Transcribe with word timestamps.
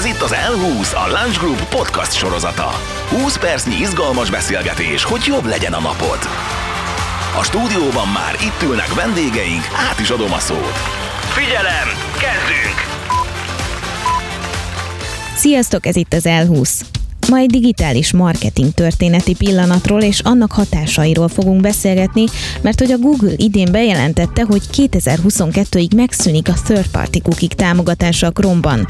Ez 0.00 0.06
itt 0.06 0.20
az 0.20 0.34
L20, 0.34 0.94
a 0.94 1.08
Lunch 1.08 1.38
Group 1.38 1.68
podcast 1.68 2.12
sorozata. 2.12 2.70
20 3.08 3.38
percnyi 3.38 3.74
izgalmas 3.74 4.30
beszélgetés, 4.30 5.04
hogy 5.04 5.24
jobb 5.26 5.44
legyen 5.44 5.72
a 5.72 5.80
napod. 5.80 6.18
A 7.38 7.44
stúdióban 7.44 8.08
már 8.08 8.34
itt 8.34 8.62
ülnek 8.62 8.94
vendégeink, 8.94 9.62
át 9.90 10.00
is 10.00 10.10
adom 10.10 10.32
a 10.32 10.38
szót. 10.38 10.76
Figyelem, 11.32 11.88
kezdünk! 12.12 12.78
Sziasztok, 15.36 15.86
ez 15.86 15.96
itt 15.96 16.12
az 16.12 16.24
L20. 16.26 16.99
Ma 17.30 17.38
egy 17.38 17.50
digitális 17.50 18.12
marketing 18.12 18.72
történeti 18.74 19.34
pillanatról 19.34 20.02
és 20.02 20.20
annak 20.20 20.52
hatásairól 20.52 21.28
fogunk 21.28 21.60
beszélgetni, 21.60 22.24
mert 22.62 22.78
hogy 22.78 22.90
a 22.90 22.98
Google 22.98 23.32
idén 23.36 23.72
bejelentette, 23.72 24.44
hogy 24.48 24.62
2022-ig 24.76 25.94
megszűnik 25.96 26.48
a 26.48 26.54
third 26.64 26.86
party 26.86 27.20
cookie 27.22 27.48
támogatása 27.56 28.26
a 28.26 28.30
Chrome-ban. 28.30 28.86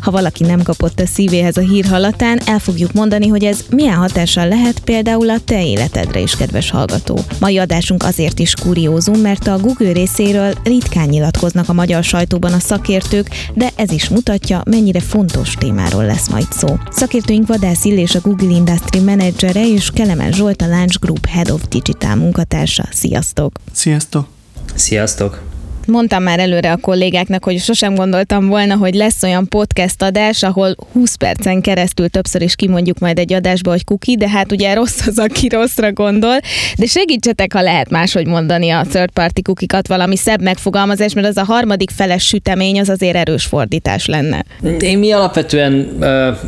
Ha 0.00 0.10
valaki 0.10 0.44
nem 0.44 0.62
kapott 0.62 1.00
a 1.00 1.06
szívéhez 1.06 1.56
a 1.56 1.60
hír 1.60 1.84
hallatán, 1.84 2.40
el 2.46 2.58
fogjuk 2.58 2.92
mondani, 2.92 3.28
hogy 3.28 3.44
ez 3.44 3.64
milyen 3.70 3.96
hatással 3.96 4.48
lehet 4.48 4.80
például 4.80 5.30
a 5.30 5.38
te 5.44 5.66
életedre 5.66 6.20
is, 6.20 6.36
kedves 6.36 6.70
hallgató. 6.70 7.18
Mai 7.40 7.58
adásunk 7.58 8.02
azért 8.02 8.38
is 8.38 8.54
kuriózum, 8.54 9.20
mert 9.20 9.46
a 9.46 9.58
Google 9.58 9.92
részéről 9.92 10.52
ritkán 10.64 11.08
nyilatkoznak 11.08 11.68
a 11.68 11.72
magyar 11.72 12.04
sajtóban 12.04 12.52
a 12.52 12.60
szakértők, 12.60 13.28
de 13.54 13.68
ez 13.76 13.92
is 13.92 14.08
mutatja, 14.08 14.62
mennyire 14.70 15.00
fontos 15.00 15.54
témáról 15.54 16.04
lesz 16.04 16.28
majd 16.28 16.46
szó. 16.50 16.68
Szakértőink 16.90 17.46
Vadász 17.46 17.79
és 17.84 18.14
a 18.14 18.20
Google 18.20 18.48
Industry 18.48 19.00
menedzsere, 19.00 19.68
és 19.68 19.90
Kelemen 19.90 20.32
Zsolt 20.32 20.62
a 20.62 20.66
Lunch 20.66 20.98
Group 20.98 21.26
Head 21.26 21.50
of 21.50 21.68
Digital 21.68 22.14
munkatársa. 22.14 22.84
Sziasztok! 22.90 23.52
Sziasztok! 23.72 24.26
Sziasztok! 24.74 25.49
Mondtam 25.86 26.22
már 26.22 26.38
előre 26.38 26.72
a 26.72 26.76
kollégáknak, 26.76 27.44
hogy 27.44 27.58
sosem 27.58 27.94
gondoltam 27.94 28.46
volna, 28.46 28.76
hogy 28.76 28.94
lesz 28.94 29.22
olyan 29.22 29.48
podcast 29.48 30.02
adás, 30.02 30.42
ahol 30.42 30.76
20 30.92 31.14
percen 31.14 31.60
keresztül 31.60 32.08
többször 32.08 32.42
is 32.42 32.54
kimondjuk 32.54 32.98
majd 32.98 33.18
egy 33.18 33.32
adásba, 33.32 33.70
hogy 33.70 33.84
kuki, 33.84 34.16
de 34.16 34.28
hát 34.28 34.52
ugye 34.52 34.74
rossz 34.74 35.06
az, 35.06 35.18
aki 35.18 35.48
rosszra 35.48 35.92
gondol. 35.92 36.36
De 36.78 36.86
segítsetek, 36.86 37.52
ha 37.52 37.62
lehet 37.62 37.90
máshogy 37.90 38.26
mondani 38.26 38.70
a 38.70 38.84
third 38.88 39.10
party 39.10 39.42
kukikat, 39.42 39.86
valami 39.86 40.16
szebb 40.16 40.42
megfogalmazás, 40.42 41.14
mert 41.14 41.26
az 41.26 41.36
a 41.36 41.44
harmadik 41.44 41.90
feles 41.90 42.26
sütemény 42.26 42.80
az 42.80 42.88
azért 42.88 43.16
erős 43.16 43.44
fordítás 43.44 44.06
lenne. 44.06 44.44
Én 44.80 44.98
mi 44.98 45.12
alapvetően 45.12 46.02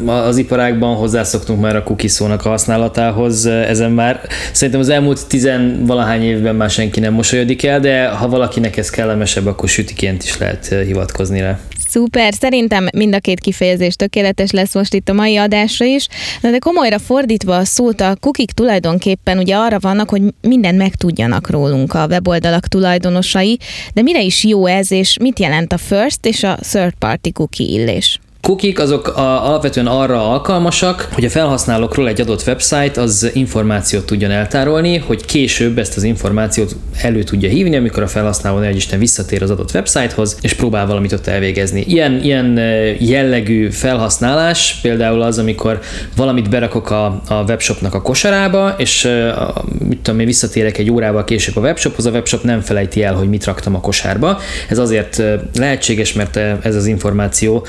az 0.06 0.36
iparágban 0.36 0.94
hozzászoktunk 0.94 1.60
már 1.60 1.76
a 1.76 1.82
kuki 1.82 2.08
szónak 2.08 2.44
a 2.44 2.48
használatához, 2.48 3.46
ezen 3.46 3.90
már 3.90 4.20
szerintem 4.52 4.80
az 4.80 4.88
elmúlt 4.88 5.26
tizenvalahány 5.26 6.22
évben 6.22 6.54
már 6.54 6.70
senki 6.70 7.00
nem 7.00 7.12
mosolyodik 7.12 7.64
el, 7.64 7.80
de 7.80 8.08
ha 8.08 8.28
valakinek 8.28 8.76
ez 8.76 8.90
kellemes 8.90 9.31
kellemesebb, 9.32 9.46
akkor 9.46 9.68
sütiként 9.68 10.22
is 10.22 10.38
lehet 10.38 10.66
hivatkozni 10.66 11.40
rá. 11.40 11.58
Szuper, 11.88 12.34
szerintem 12.34 12.88
mind 12.96 13.14
a 13.14 13.18
két 13.18 13.40
kifejezés 13.40 13.94
tökéletes 13.94 14.50
lesz 14.50 14.74
most 14.74 14.94
itt 14.94 15.08
a 15.08 15.12
mai 15.12 15.36
adásra 15.36 15.84
is, 15.84 16.06
Na 16.40 16.50
de 16.50 16.58
komolyra 16.58 16.98
fordítva 16.98 17.56
a 17.56 17.64
szót, 17.64 18.00
a 18.00 18.16
kukik 18.20 18.50
tulajdonképpen 18.50 19.38
ugye 19.38 19.56
arra 19.56 19.78
vannak, 19.80 20.10
hogy 20.10 20.22
mindent 20.40 20.78
megtudjanak 20.78 21.50
rólunk 21.50 21.94
a 21.94 22.06
weboldalak 22.06 22.66
tulajdonosai, 22.66 23.58
de 23.94 24.02
mire 24.02 24.22
is 24.22 24.44
jó 24.44 24.66
ez, 24.66 24.92
és 24.92 25.16
mit 25.20 25.38
jelent 25.38 25.72
a 25.72 25.78
first 25.78 26.26
és 26.26 26.42
a 26.42 26.58
third 26.70 26.94
party 26.98 27.32
cookie 27.32 27.66
illés? 27.66 28.18
Kukik 28.42 28.80
azok 28.80 29.08
a, 29.08 29.46
alapvetően 29.48 29.86
arra 29.86 30.30
alkalmasak, 30.30 31.08
hogy 31.12 31.24
a 31.24 31.30
felhasználókról 31.30 32.08
egy 32.08 32.20
adott 32.20 32.44
website 32.46 33.00
az 33.00 33.30
információt 33.32 34.06
tudjon 34.06 34.30
eltárolni, 34.30 34.96
hogy 34.96 35.24
később 35.24 35.78
ezt 35.78 35.96
az 35.96 36.02
információt 36.02 36.76
elő 37.02 37.22
tudja 37.22 37.48
hívni, 37.48 37.76
amikor 37.76 38.02
a 38.02 38.06
felhasználó 38.06 38.58
egy 38.58 38.76
Isten 38.76 38.98
visszatér 38.98 39.42
az 39.42 39.50
adott 39.50 39.74
websitehoz, 39.74 40.38
és 40.40 40.54
próbál 40.54 40.86
valamit 40.86 41.12
ott 41.12 41.26
elvégezni. 41.26 41.84
Ilyen, 41.86 42.20
ilyen 42.22 42.58
jellegű 42.98 43.70
felhasználás 43.70 44.78
például 44.82 45.22
az, 45.22 45.38
amikor 45.38 45.80
valamit 46.16 46.50
berakok 46.50 46.90
a, 46.90 47.04
a 47.28 47.44
webshopnak 47.48 47.94
a 47.94 48.02
kosarába, 48.02 48.74
és 48.78 49.04
a, 49.04 49.64
mit 49.88 49.98
tudom 49.98 50.20
én, 50.20 50.26
visszatérek 50.26 50.78
egy 50.78 50.90
órával 50.90 51.24
később 51.24 51.56
a 51.56 51.60
webshophoz, 51.60 52.06
a 52.06 52.10
webshop 52.10 52.42
nem 52.42 52.60
felejti 52.60 53.02
el, 53.02 53.14
hogy 53.14 53.28
mit 53.28 53.44
raktam 53.44 53.74
a 53.74 53.80
kosárba. 53.80 54.38
Ez 54.68 54.78
azért 54.78 55.22
lehetséges, 55.58 56.12
mert 56.12 56.36
ez 56.62 56.74
az 56.74 56.86
információ 56.86 57.66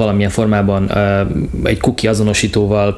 valamilyen 0.00 0.30
formában 0.30 0.92
egy 1.64 1.80
cookie 1.80 2.10
azonosítóval 2.10 2.96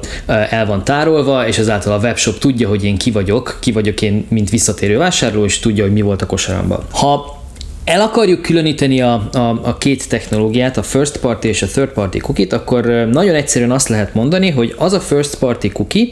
el 0.49 0.65
van 0.65 0.83
tárolva, 0.83 1.47
és 1.47 1.57
ezáltal 1.57 1.93
a 1.93 1.97
webshop 1.97 2.37
tudja, 2.37 2.67
hogy 2.69 2.83
én 2.83 2.97
ki 2.97 3.11
vagyok, 3.11 3.57
ki 3.59 3.71
vagyok 3.71 4.01
én, 4.01 4.25
mint 4.29 4.49
visszatérő 4.49 4.97
vásárló, 4.97 5.43
és 5.43 5.59
tudja, 5.59 5.83
hogy 5.83 5.93
mi 5.93 6.01
volt 6.01 6.21
a 6.21 6.25
kosaramban. 6.25 6.79
Ha 6.91 7.41
el 7.85 8.01
akarjuk 8.01 8.41
különíteni 8.41 9.01
a, 9.01 9.29
a, 9.33 9.59
a 9.63 9.77
két 9.77 10.09
technológiát, 10.09 10.77
a 10.77 10.83
first 10.83 11.17
party 11.17 11.47
és 11.47 11.61
a 11.61 11.67
third 11.67 11.89
party 11.89 12.17
cookie-t, 12.17 12.53
akkor 12.53 12.85
nagyon 13.11 13.35
egyszerűen 13.35 13.71
azt 13.71 13.87
lehet 13.87 14.13
mondani, 14.13 14.49
hogy 14.49 14.75
az 14.77 14.93
a 14.93 14.99
first 14.99 15.35
party 15.35 15.67
cookie, 15.67 16.07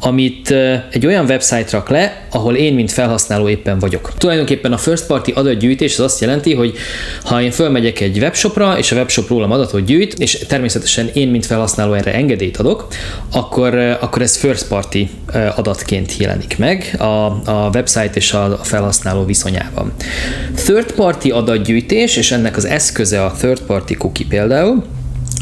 amit 0.00 0.54
egy 0.90 1.06
olyan 1.06 1.24
website 1.24 1.66
rak 1.70 1.88
le, 1.88 2.26
ahol 2.30 2.54
én, 2.54 2.74
mint 2.74 2.92
felhasználó 2.92 3.48
éppen 3.48 3.78
vagyok. 3.78 4.12
Tulajdonképpen 4.18 4.72
a 4.72 4.76
first 4.76 5.06
party 5.06 5.30
adatgyűjtés 5.30 5.92
az 5.92 6.04
azt 6.04 6.20
jelenti, 6.20 6.54
hogy 6.54 6.74
ha 7.24 7.42
én 7.42 7.50
fölmegyek 7.50 8.00
egy 8.00 8.18
webshopra, 8.18 8.78
és 8.78 8.92
a 8.92 8.96
webshop 8.96 9.28
rólam 9.28 9.50
adatot 9.50 9.84
gyűjt, 9.84 10.14
és 10.18 10.38
természetesen 10.48 11.10
én, 11.12 11.28
mint 11.28 11.46
felhasználó 11.46 11.92
erre 11.92 12.14
engedélyt 12.14 12.56
adok, 12.56 12.86
akkor, 13.32 13.74
akkor 14.00 14.22
ez 14.22 14.36
first 14.36 14.68
party 14.68 15.08
adatként 15.56 16.16
jelenik 16.16 16.58
meg 16.58 16.94
a, 16.98 17.04
a 17.50 17.70
website 17.74 18.10
és 18.14 18.32
a 18.32 18.58
felhasználó 18.62 19.24
viszonyában. 19.24 19.92
Third 20.54 20.92
party 20.96 21.30
adatgyűjtés, 21.30 22.16
és 22.16 22.32
ennek 22.32 22.56
az 22.56 22.64
eszköze 22.64 23.24
a 23.24 23.32
third 23.32 23.60
party 23.60 23.94
cookie 23.94 24.26
például, 24.28 24.84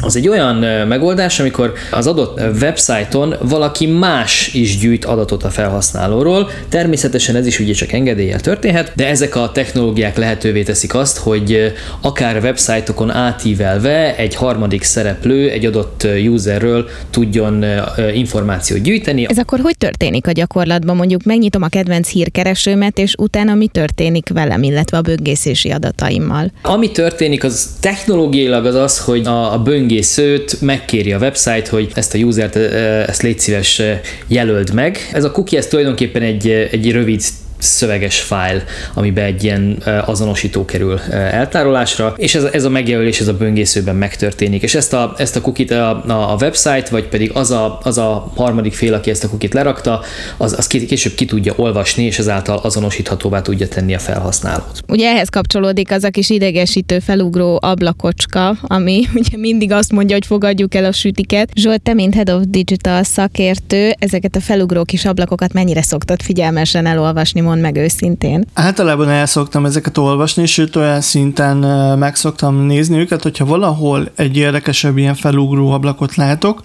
az 0.01 0.15
egy 0.15 0.27
olyan 0.27 0.55
megoldás, 0.87 1.39
amikor 1.39 1.73
az 1.91 2.07
adott 2.07 2.39
websájton 2.61 3.35
valaki 3.41 3.87
más 3.87 4.53
is 4.53 4.77
gyűjt 4.77 5.05
adatot 5.05 5.43
a 5.43 5.49
felhasználóról. 5.49 6.49
Természetesen 6.69 7.35
ez 7.35 7.45
is 7.45 7.59
ugye 7.59 7.73
csak 7.73 7.91
engedéllyel 7.91 8.39
történhet, 8.39 8.91
de 8.95 9.07
ezek 9.07 9.35
a 9.35 9.51
technológiák 9.51 10.17
lehetővé 10.17 10.63
teszik 10.63 10.95
azt, 10.95 11.17
hogy 11.17 11.73
akár 12.01 12.41
websájtokon 12.41 13.11
átívelve 13.11 14.15
egy 14.15 14.35
harmadik 14.35 14.83
szereplő 14.83 15.49
egy 15.49 15.65
adott 15.65 16.07
userről 16.27 16.89
tudjon 17.09 17.65
információt 18.13 18.81
gyűjteni. 18.81 19.25
Ez 19.29 19.37
akkor 19.37 19.59
hogy 19.59 19.77
történik 19.77 20.27
a 20.27 20.31
gyakorlatban? 20.31 20.95
Mondjuk 20.95 21.23
megnyitom 21.23 21.61
a 21.61 21.67
kedvenc 21.67 22.09
hírkeresőmet, 22.09 22.97
és 22.97 23.13
utána 23.17 23.53
mi 23.53 23.67
történik 23.67 24.29
velem, 24.29 24.63
illetve 24.63 24.97
a 24.97 25.01
böngészési 25.01 25.69
adataimmal? 25.69 26.51
Ami 26.61 26.91
történik, 26.91 27.43
az 27.43 27.69
technológiailag 27.79 28.65
az 28.65 28.75
az, 28.75 28.99
hogy 28.99 29.25
a, 29.25 29.53
a 29.53 29.59
böngészőt 29.85 30.61
megkéri 30.61 31.13
a 31.13 31.17
website, 31.17 31.69
hogy 31.69 31.91
ezt 31.93 32.13
a 32.13 32.17
usert, 32.17 32.55
ezt 32.55 33.21
légy 33.21 33.39
szíves 33.39 33.81
jelöld 34.27 34.73
meg. 34.73 34.97
Ez 35.13 35.23
a 35.23 35.31
cookie, 35.31 35.59
ez 35.59 35.67
tulajdonképpen 35.67 36.21
egy, 36.21 36.49
egy 36.49 36.91
rövid 36.91 37.21
szöveges 37.57 38.19
fájl, 38.19 38.61
amiben 38.93 39.25
egy 39.25 39.43
ilyen 39.43 39.83
azonosító 40.05 40.65
kerül 40.65 40.99
eltárolásra, 41.11 42.13
és 42.17 42.35
ez, 42.35 42.43
ez 42.43 42.63
a 42.63 42.69
megjelölés 42.69 43.19
ez 43.19 43.27
a 43.27 43.33
böngészőben 43.33 43.95
megtörténik, 43.95 44.63
és 44.63 44.75
ezt 44.75 44.93
a, 44.93 45.13
ezt 45.17 45.35
a 45.35 45.41
kukit 45.41 45.71
a, 45.71 46.03
a, 46.07 46.31
a 46.31 46.35
website, 46.41 46.87
vagy 46.91 47.07
pedig 47.07 47.31
az 47.33 47.51
a, 47.51 47.79
az 47.83 47.97
a 47.97 48.31
harmadik 48.35 48.73
fél, 48.73 48.93
aki 48.93 49.09
ezt 49.09 49.23
a 49.23 49.29
kukit 49.29 49.53
lerakta, 49.53 50.01
az, 50.37 50.53
az 50.57 50.67
később 50.67 51.13
ki 51.13 51.25
tudja 51.25 51.53
olvasni, 51.55 52.03
és 52.03 52.19
ezáltal 52.19 52.57
azonosíthatóvá 52.57 53.41
tudja 53.41 53.67
tenni 53.67 53.93
a 53.93 53.99
felhasználót. 53.99 54.81
Ugye 54.87 55.09
ehhez 55.09 55.29
kapcsolódik 55.29 55.91
az 55.91 56.03
a 56.03 56.09
kis 56.09 56.29
idegesítő 56.29 56.99
felugró 56.99 57.59
ablakocska, 57.61 58.57
ami 58.61 59.05
ugye 59.13 59.37
mindig 59.37 59.71
azt 59.71 59.91
mondja, 59.91 60.15
hogy 60.15 60.25
fogadjuk 60.25 60.75
el 60.75 60.85
a 60.85 60.91
sütiket. 60.91 61.49
Zsolt, 61.55 61.81
te, 61.81 61.93
mint 61.93 62.13
Head 62.13 62.29
of 62.29 62.43
Digital 62.47 63.03
szakértő, 63.03 63.95
ezeket 63.99 64.35
a 64.35 64.39
felugró 64.39 64.83
kis 64.83 65.05
ablakokat 65.05 65.53
mennyire 65.53 65.81
szoktad 65.81 66.21
figyelmesen 66.21 66.85
elolvasni, 66.85 67.41
mond 67.45 67.61
meg 67.61 67.75
őszintén. 67.75 68.45
Általában 68.53 69.09
el 69.09 69.25
szoktam 69.25 69.65
ezeket 69.65 69.97
olvasni, 69.97 70.45
sőt 70.45 70.75
olyan 70.75 71.01
szinten 71.01 71.57
meg 71.97 72.15
szoktam 72.15 72.65
nézni 72.65 72.97
őket, 72.97 73.23
hogyha 73.23 73.45
valahol 73.45 74.11
egy 74.15 74.37
érdekesebb 74.37 74.97
ilyen 74.97 75.15
felugró 75.15 75.71
ablakot 75.71 76.15
látok, 76.15 76.63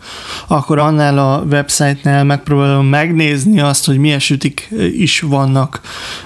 akkor 0.48 0.78
annál 0.78 1.18
a 1.18 1.44
website-nál 1.50 2.24
megpróbálom 2.24 2.86
megnézni 2.86 3.60
azt, 3.60 3.86
hogy 3.86 3.98
milyen 3.98 4.18
sütik 4.18 4.68
is 4.96 5.20
vannak 5.20 5.80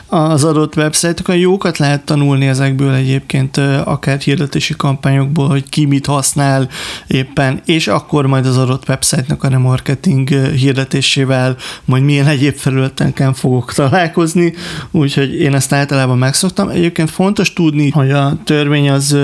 az 0.06 0.44
adott 0.44 0.76
website-okon. 0.76 1.36
Jókat 1.36 1.78
lehet 1.78 2.04
tanulni 2.04 2.46
ezekből 2.46 2.92
egyébként, 2.92 3.56
akár 3.84 4.18
hirdetési 4.18 4.74
kampányokból, 4.76 5.48
hogy 5.48 5.68
ki 5.68 5.86
mit 5.86 6.06
használ 6.06 6.68
éppen, 7.06 7.60
és 7.64 7.86
akkor 7.86 8.26
majd 8.26 8.46
az 8.46 8.56
adott 8.56 8.88
website-nak 8.88 9.42
a 9.42 9.48
remarketing 9.48 10.28
hirdetésével 10.28 11.56
majd 11.84 12.02
milyen 12.02 12.26
egyéb 12.26 12.54
felületeken 12.54 13.34
fogok 13.34 13.72
találkozni, 13.72 14.43
tudni, 14.50 14.62
úgyhogy 14.90 15.40
én 15.40 15.54
ezt 15.54 15.72
általában 15.72 16.18
megszoktam. 16.18 16.68
Egyébként 16.68 17.10
fontos 17.10 17.52
tudni, 17.52 17.90
hogy 17.90 18.10
a 18.10 18.36
törvény 18.44 18.90
az 18.90 19.16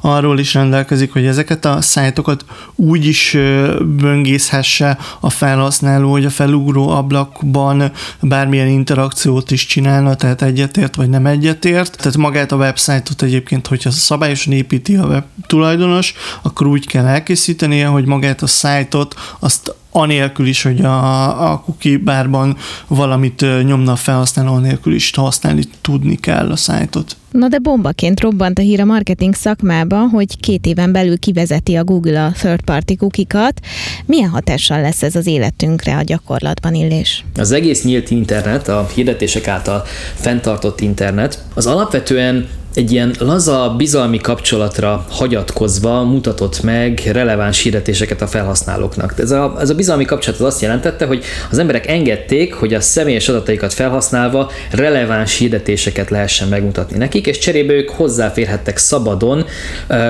arról 0.00 0.38
is 0.38 0.54
rendelkezik, 0.54 1.12
hogy 1.12 1.26
ezeket 1.26 1.64
a 1.64 1.80
szájtokat 1.80 2.44
úgy 2.74 3.06
is 3.06 3.36
böngészhesse 3.80 4.98
a 5.20 5.30
felhasználó, 5.30 6.10
hogy 6.10 6.24
a 6.24 6.30
felugró 6.30 6.88
ablakban 6.88 7.92
bármilyen 8.20 8.68
interakciót 8.68 9.50
is 9.50 9.66
csinálna, 9.66 10.14
tehát 10.14 10.42
egyetért 10.42 10.94
vagy 10.94 11.08
nem 11.08 11.26
egyetért. 11.26 11.96
Tehát 11.96 12.16
magát 12.16 12.52
a 12.52 12.56
websájtot 12.56 13.22
egyébként, 13.22 13.66
hogyha 13.66 13.90
szabályosan 13.90 14.52
építi 14.52 14.96
a 14.96 15.06
web 15.06 15.24
tulajdonos, 15.46 16.14
akkor 16.42 16.66
úgy 16.66 16.86
kell 16.86 17.06
elkészítenie, 17.06 17.86
hogy 17.86 18.04
magát 18.04 18.42
a 18.42 18.46
szájtot 18.46 19.14
azt 19.38 19.74
anélkül 19.90 20.46
is, 20.46 20.62
hogy 20.62 20.80
a, 20.80 21.50
a 21.52 21.60
cookie 21.60 21.98
bárban 21.98 22.56
valamit 22.86 23.44
nyomna 23.64 23.92
a 23.92 23.96
felhasználó, 23.96 24.54
anélkül 24.54 24.94
is 24.94 25.12
használni 25.14 25.62
tudni 25.80 26.16
kell 26.16 26.50
a 26.50 26.56
szájtot. 26.56 27.16
Na 27.30 27.48
de 27.48 27.58
bombaként 27.58 28.20
robbant 28.20 28.58
a 28.58 28.62
hír 28.62 28.80
a 28.80 28.84
marketing 28.84 29.34
szakmába, 29.34 29.96
hogy 29.96 30.40
két 30.40 30.66
éven 30.66 30.92
belül 30.92 31.18
kivezeti 31.18 31.74
a 31.74 31.84
Google 31.84 32.24
a 32.24 32.32
third 32.32 32.60
party 32.60 32.96
kukikat. 32.96 33.60
Milyen 34.06 34.28
hatással 34.28 34.80
lesz 34.80 35.02
ez 35.02 35.14
az 35.14 35.26
életünkre 35.26 35.96
a 35.96 36.02
gyakorlatban, 36.02 36.74
Illés? 36.74 37.24
Az 37.36 37.52
egész 37.52 37.84
nyílt 37.84 38.10
internet, 38.10 38.68
a 38.68 38.86
hirdetések 38.94 39.48
által 39.48 39.82
fenntartott 40.14 40.80
internet, 40.80 41.44
az 41.54 41.66
alapvetően 41.66 42.48
egy 42.78 42.92
ilyen 42.92 43.14
laza, 43.18 43.74
bizalmi 43.76 44.18
kapcsolatra 44.18 45.04
hagyatkozva 45.08 46.02
mutatott 46.02 46.62
meg 46.62 47.00
releváns 47.12 47.62
hirdetéseket 47.62 48.22
a 48.22 48.26
felhasználóknak. 48.26 49.14
Ez 49.18 49.30
a, 49.30 49.56
ez 49.60 49.70
a 49.70 49.74
bizalmi 49.74 50.04
kapcsolat 50.04 50.40
az 50.40 50.46
azt 50.46 50.60
jelentette, 50.60 51.06
hogy 51.06 51.24
az 51.50 51.58
emberek 51.58 51.86
engedték, 51.86 52.54
hogy 52.54 52.74
a 52.74 52.80
személyes 52.80 53.28
adataikat 53.28 53.72
felhasználva 53.72 54.50
releváns 54.70 55.38
hirdetéseket 55.38 56.10
lehessen 56.10 56.48
megmutatni 56.48 56.98
nekik, 56.98 57.26
és 57.26 57.38
cserébe 57.38 57.72
ők 57.72 57.88
hozzáférhettek 57.90 58.76
szabadon 58.76 59.44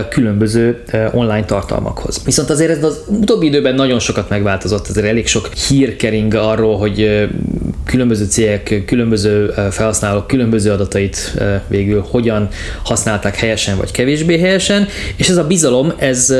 különböző 0.09 0.83
online 1.13 1.45
tartalmakhoz. 1.45 2.23
Viszont 2.25 2.51
azért 2.51 2.71
ez 2.71 2.85
az 2.85 3.01
utóbbi 3.07 3.47
időben 3.47 3.75
nagyon 3.75 3.99
sokat 3.99 4.29
megváltozott, 4.29 4.89
azért 4.89 5.07
elég 5.07 5.27
sok 5.27 5.49
hír 5.53 5.97
kering 5.97 6.35
arról, 6.35 6.79
hogy 6.79 7.29
különböző 7.89 8.25
cégek, 8.25 8.83
különböző 8.87 9.55
felhasználók 9.71 10.27
különböző 10.27 10.71
adatait 10.71 11.35
végül 11.67 12.07
hogyan 12.11 12.49
használták 12.85 13.37
helyesen 13.37 13.77
vagy 13.77 13.91
kevésbé 13.91 14.39
helyesen, 14.39 14.89
és 15.17 15.29
ez 15.29 15.37
a 15.37 15.47
bizalom, 15.47 15.93
ez, 15.99 16.31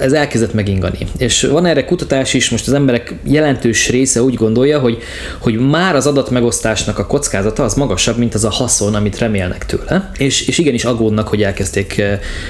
ez 0.00 0.12
elkezdett 0.12 0.54
megingani. 0.54 0.98
És 1.18 1.42
van 1.42 1.66
erre 1.66 1.84
kutatás 1.84 2.34
is, 2.34 2.50
most 2.50 2.66
az 2.66 2.72
emberek 2.72 3.14
jelentős 3.24 3.90
része 3.90 4.22
úgy 4.22 4.34
gondolja, 4.34 4.78
hogy, 4.78 4.98
hogy 5.38 5.58
már 5.58 5.94
az 5.94 6.06
adatmegosztásnak 6.06 6.98
a 6.98 7.06
kockázata 7.06 7.64
az 7.64 7.74
magasabb, 7.74 8.18
mint 8.18 8.34
az 8.34 8.44
a 8.44 8.50
haszon, 8.50 8.94
amit 8.94 9.18
remélnek 9.18 9.66
tőle, 9.66 10.10
és, 10.18 10.46
és 10.48 10.58
igenis 10.58 10.84
aggódnak, 10.84 11.28
hogy 11.28 11.42
elkezdték 11.42 12.02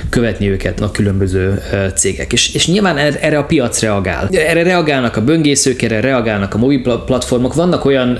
követni 0.08 0.50
őket 0.50 0.80
a 0.80 0.90
különböző 0.90 1.62
cégek. 1.94 2.32
És, 2.32 2.54
és 2.54 2.66
nyilván 2.66 2.96
er, 2.96 3.18
erre 3.20 3.38
a 3.38 3.44
piac 3.44 3.80
reagál. 3.80 4.28
Erre 4.32 4.62
reagálnak 4.62 5.16
a 5.16 5.24
böngészők, 5.24 5.82
erre 5.82 6.00
reagálnak 6.00 6.54
a 6.54 6.58
mobil 6.58 7.02
platformok. 7.06 7.54
Vannak 7.54 7.84
olyan 7.84 8.18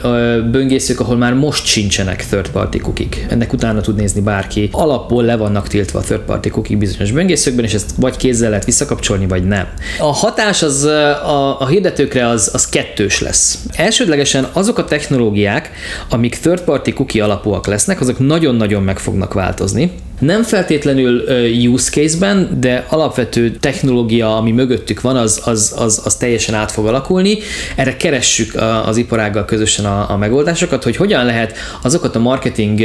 böngészők, 0.51 1.01
ahol 1.01 1.17
már 1.17 1.35
most 1.35 1.65
sincsenek 1.65 2.27
third 2.27 2.51
party 2.51 2.79
kukik. 2.79 3.27
Ennek 3.29 3.53
utána 3.53 3.81
tud 3.81 3.97
nézni 3.97 4.21
bárki 4.21 4.69
alapból 4.73 5.25
le 5.25 5.37
vannak 5.37 5.69
tiltva 5.69 5.99
a 5.99 6.03
third 6.03 6.21
party 6.21 6.49
cookie 6.49 6.77
bizonyos 6.77 7.13
böngészőkben, 7.13 7.65
és 7.65 7.75
ezt 7.75 7.91
vagy 7.97 8.17
kézzel 8.17 8.49
lehet 8.49 8.65
visszakapcsolni, 8.65 9.27
vagy 9.27 9.45
nem. 9.45 9.67
A 9.99 10.13
hatás 10.13 10.63
az 10.63 10.85
a, 10.85 11.61
a 11.61 11.67
hirdetőkre 11.67 12.29
az, 12.29 12.51
az 12.53 12.69
kettős 12.69 13.21
lesz. 13.21 13.59
Elsődlegesen 13.77 14.47
azok 14.53 14.79
a 14.79 14.85
technológiák, 14.85 15.71
amik 16.09 16.39
third 16.39 16.61
party 16.61 16.93
cookie 16.93 17.25
alapúak 17.25 17.67
lesznek, 17.67 18.01
azok 18.01 18.19
nagyon-nagyon 18.19 18.83
meg 18.83 18.99
fognak 18.99 19.33
változni. 19.33 19.93
Nem 20.19 20.43
feltétlenül 20.43 21.25
use 21.69 21.91
case-ben, 21.91 22.57
de 22.61 22.87
alapvető 22.89 23.51
technológia, 23.51 24.37
ami 24.37 24.53
mögöttük 24.53 25.01
van, 25.01 25.17
az, 25.17 25.41
az, 25.45 25.75
az, 25.79 26.01
az 26.05 26.15
teljesen 26.17 26.55
át 26.55 26.73
fog 26.73 26.87
alakulni. 26.87 27.39
Erre 27.77 27.97
keressük 27.97 28.55
az 28.87 28.97
iparággal 28.97 29.45
közösen 29.45 29.85
a, 29.85 30.11
a 30.11 30.17
megoldásokat, 30.17 30.83
hogy 30.83 30.97
hogyan 30.97 31.25
lehet 31.25 31.57
azokat 31.83 32.17
a 32.17 32.19
marketing 32.19 32.81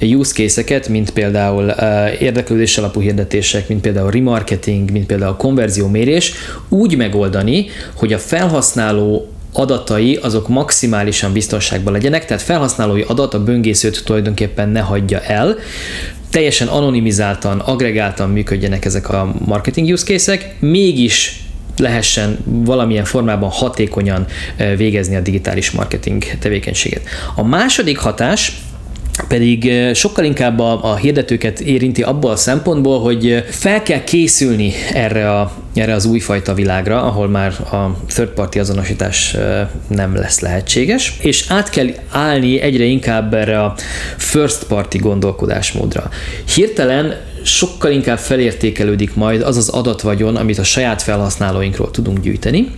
use 0.00 0.32
case-eket, 0.32 0.88
mint 0.88 1.10
például 1.10 1.74
érdeklődés 2.18 2.78
alapú 2.78 3.00
hirdetések, 3.00 3.68
mint 3.68 3.80
például 3.80 4.10
remarketing, 4.10 4.90
mint 4.90 5.06
például 5.06 5.36
konverziómérés 5.36 6.32
úgy 6.68 6.96
megoldani, 6.96 7.66
hogy 7.94 8.12
a 8.12 8.18
felhasználó 8.18 9.28
adatai 9.52 10.16
azok 10.16 10.48
maximálisan 10.48 11.32
biztonságban 11.32 11.92
legyenek, 11.92 12.24
tehát 12.24 12.42
felhasználói 12.42 13.02
adat 13.02 13.34
a 13.34 13.42
böngészőt 13.42 14.04
tulajdonképpen 14.04 14.68
ne 14.68 14.80
hagyja 14.80 15.20
el, 15.20 15.56
teljesen 16.30 16.68
anonimizáltan, 16.68 17.58
agregáltan 17.58 18.30
működjenek 18.30 18.84
ezek 18.84 19.08
a 19.08 19.34
marketing 19.44 19.88
use 19.92 20.04
case-ek, 20.04 20.54
mégis 20.60 21.42
lehessen 21.76 22.38
valamilyen 22.44 23.04
formában 23.04 23.50
hatékonyan 23.50 24.26
végezni 24.76 25.16
a 25.16 25.20
digitális 25.20 25.70
marketing 25.70 26.24
tevékenységet. 26.38 27.02
A 27.34 27.42
második 27.42 27.98
hatás, 27.98 28.60
pedig 29.28 29.72
sokkal 29.94 30.24
inkább 30.24 30.58
a, 30.58 30.90
a 30.90 30.96
hirdetőket 30.96 31.60
érinti 31.60 32.02
abból 32.02 32.30
a 32.30 32.36
szempontból, 32.36 33.00
hogy 33.00 33.44
fel 33.50 33.82
kell 33.82 34.04
készülni 34.04 34.72
erre, 34.92 35.30
a, 35.30 35.52
erre 35.74 35.94
az 35.94 36.04
újfajta 36.04 36.54
világra, 36.54 37.02
ahol 37.02 37.28
már 37.28 37.52
a 37.72 37.96
third 38.08 38.28
party 38.28 38.58
azonosítás 38.58 39.36
nem 39.88 40.14
lesz 40.14 40.40
lehetséges, 40.40 41.16
és 41.20 41.44
át 41.48 41.70
kell 41.70 41.86
állni 42.10 42.60
egyre 42.60 42.84
inkább 42.84 43.34
erre 43.34 43.62
a 43.62 43.74
first 44.16 44.64
party 44.64 44.98
gondolkodásmódra. 44.98 46.10
Hirtelen 46.54 47.14
sokkal 47.42 47.90
inkább 47.90 48.18
felértékelődik 48.18 49.14
majd 49.14 49.42
az 49.42 49.56
az 49.56 49.68
adatvagyon, 49.68 50.36
amit 50.36 50.58
a 50.58 50.64
saját 50.64 51.02
felhasználóinkról 51.02 51.90
tudunk 51.90 52.20
gyűjteni, 52.20 52.70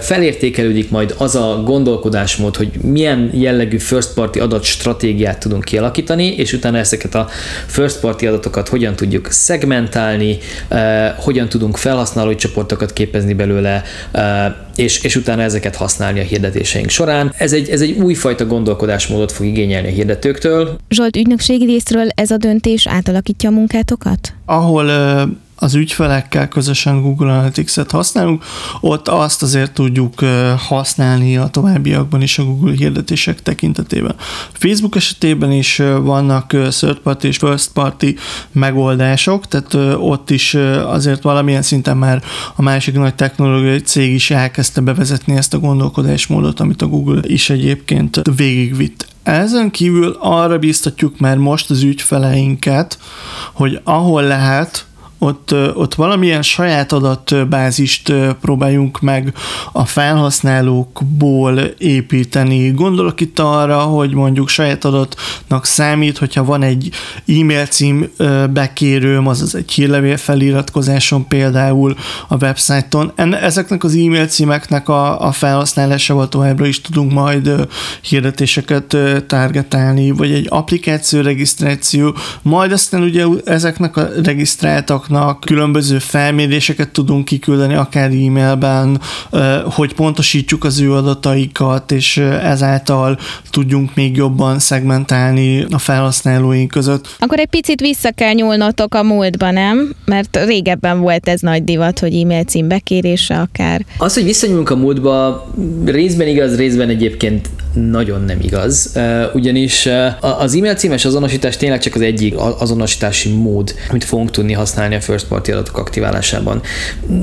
Felértékelődik 0.00 0.90
majd 0.90 1.14
az 1.18 1.34
a 1.34 1.62
gondolkodásmód, 1.64 2.56
hogy 2.56 2.70
milyen 2.82 3.30
jellegű 3.34 3.78
first 3.78 4.14
party 4.14 4.38
adat 4.38 4.62
stratégiát 4.62 5.38
tudunk 5.38 5.64
kialakítani, 5.64 6.26
és 6.26 6.52
utána 6.52 6.78
ezeket 6.78 7.14
a 7.14 7.28
first 7.66 8.00
party 8.00 8.26
adatokat 8.26 8.68
hogyan 8.68 8.96
tudjuk 8.96 9.30
szegmentálni, 9.30 10.38
hogyan 11.16 11.48
tudunk 11.48 11.76
felhasználói 11.76 12.34
csoportokat 12.34 12.92
képezni 12.92 13.34
belőle, 13.34 13.82
és, 14.76 15.02
és 15.04 15.16
utána 15.16 15.42
ezeket 15.42 15.76
használni 15.76 16.20
a 16.20 16.22
hirdetéseink 16.22 16.88
során. 16.88 17.32
Ez 17.36 17.52
egy, 17.52 17.68
ez 17.68 17.80
egy 17.80 17.98
újfajta 17.98 18.46
gondolkodásmódot 18.46 19.32
fog 19.32 19.46
igényelni 19.46 19.88
a 19.88 19.90
hirdetőktől. 19.90 20.78
Zsolt, 20.88 21.16
ügynökségi 21.16 21.64
részről 21.64 22.08
ez 22.14 22.30
a 22.30 22.36
döntés 22.36 22.86
átalakítja 22.86 23.48
a 23.48 23.52
munkátokat? 23.52 24.32
Ahol 24.44 24.90
az 25.60 25.74
ügyfelekkel 25.74 26.48
közösen 26.48 27.02
Google 27.02 27.32
Analytics-et 27.32 27.90
használunk, 27.90 28.44
ott 28.80 29.08
azt 29.08 29.42
azért 29.42 29.72
tudjuk 29.72 30.20
használni 30.68 31.36
a 31.36 31.48
továbbiakban 31.48 32.22
is 32.22 32.38
a 32.38 32.44
Google 32.44 32.72
hirdetések 32.72 33.42
tekintetében. 33.42 34.14
Facebook 34.52 34.96
esetében 34.96 35.52
is 35.52 35.76
vannak 36.02 36.46
third 36.46 36.98
party 36.98 37.24
és 37.24 37.36
first 37.36 37.70
party 37.72 38.14
megoldások, 38.52 39.46
tehát 39.46 39.74
ott 39.98 40.30
is 40.30 40.54
azért 40.86 41.22
valamilyen 41.22 41.62
szinten 41.62 41.96
már 41.96 42.22
a 42.56 42.62
másik 42.62 42.94
nagy 42.94 43.14
technológiai 43.14 43.80
cég 43.80 44.14
is 44.14 44.30
elkezdte 44.30 44.80
bevezetni 44.80 45.36
ezt 45.36 45.54
a 45.54 45.58
gondolkodásmódot, 45.58 46.60
amit 46.60 46.82
a 46.82 46.86
Google 46.86 47.20
is 47.22 47.50
egyébként 47.50 48.22
végigvitt. 48.36 49.08
Ezen 49.22 49.70
kívül 49.70 50.16
arra 50.20 50.58
biztatjuk 50.58 51.18
már 51.18 51.36
most 51.36 51.70
az 51.70 51.82
ügyfeleinket, 51.82 52.98
hogy 53.52 53.80
ahol 53.84 54.22
lehet, 54.22 54.84
ott, 55.22 55.54
ott 55.74 55.94
valamilyen 55.94 56.42
saját 56.42 56.92
adatbázist 56.92 58.12
próbáljunk 58.40 59.00
meg 59.00 59.34
a 59.72 59.84
felhasználókból 59.84 61.58
építeni. 61.78 62.70
Gondolok 62.70 63.20
itt 63.20 63.38
arra, 63.38 63.78
hogy 63.78 64.14
mondjuk 64.14 64.48
saját 64.48 64.84
adatnak 64.84 65.64
számít, 65.64 66.18
hogyha 66.18 66.44
van 66.44 66.62
egy 66.62 66.90
e-mail 67.26 67.66
cím 67.66 68.10
bekérőm, 68.50 69.26
azaz 69.26 69.54
egy 69.54 69.72
hírlevél 69.72 70.16
feliratkozáson 70.16 71.26
például 71.28 71.96
a 72.28 72.36
websájton. 72.36 73.12
Ezeknek 73.42 73.84
az 73.84 73.94
e-mail 73.94 74.26
címeknek 74.26 74.88
a, 74.88 75.26
a 75.26 75.32
felhasználásával 75.32 76.28
továbbra 76.28 76.66
is 76.66 76.80
tudunk 76.80 77.12
majd 77.12 77.68
hirdetéseket 78.00 78.96
targetálni, 79.26 80.10
vagy 80.10 80.32
egy 80.32 80.46
applikáció 80.48 81.20
regisztráció, 81.20 82.16
majd 82.42 82.72
aztán 82.72 83.02
ugye 83.02 83.24
ezeknek 83.44 83.96
a 83.96 84.08
regisztráltak 84.22 85.08
adatoknak 85.10 85.40
különböző 85.40 85.98
felméréseket 85.98 86.88
tudunk 86.88 87.24
kiküldeni, 87.24 87.74
akár 87.74 88.10
e-mailben, 88.10 89.00
hogy 89.64 89.94
pontosítjuk 89.94 90.64
az 90.64 90.80
ő 90.80 90.92
adataikat, 90.92 91.92
és 91.92 92.16
ezáltal 92.42 93.18
tudjunk 93.50 93.94
még 93.94 94.16
jobban 94.16 94.58
szegmentálni 94.58 95.66
a 95.70 95.78
felhasználóink 95.78 96.70
között. 96.70 97.16
Akkor 97.18 97.38
egy 97.38 97.48
picit 97.48 97.80
vissza 97.80 98.10
kell 98.10 98.32
nyúlnotok 98.32 98.94
a 98.94 99.02
múltba, 99.02 99.50
nem? 99.50 99.92
Mert 100.04 100.44
régebben 100.44 101.00
volt 101.00 101.28
ez 101.28 101.40
nagy 101.40 101.64
divat, 101.64 101.98
hogy 101.98 102.14
e-mail 102.14 102.44
cím 102.44 102.68
bekérése 102.68 103.38
akár. 103.38 103.84
Az, 103.98 104.14
hogy 104.14 104.24
visszanyúlunk 104.24 104.70
a 104.70 104.76
múltba, 104.76 105.46
részben 105.84 106.28
igaz, 106.28 106.56
részben 106.56 106.88
egyébként 106.88 107.48
nagyon 107.72 108.24
nem 108.24 108.38
igaz, 108.40 108.98
ugyanis 109.34 109.88
az 110.20 110.54
e-mail 110.54 110.74
címes 110.74 111.04
azonosítás 111.04 111.56
tényleg 111.56 111.80
csak 111.80 111.94
az 111.94 112.00
egyik 112.00 112.34
azonosítási 112.58 113.32
mód, 113.32 113.74
amit 113.90 114.04
fogunk 114.04 114.30
tudni 114.30 114.52
használni 114.52 114.94
a 114.94 115.00
first 115.00 115.26
party 115.26 115.50
adatok 115.50 115.78
aktiválásában. 115.78 116.60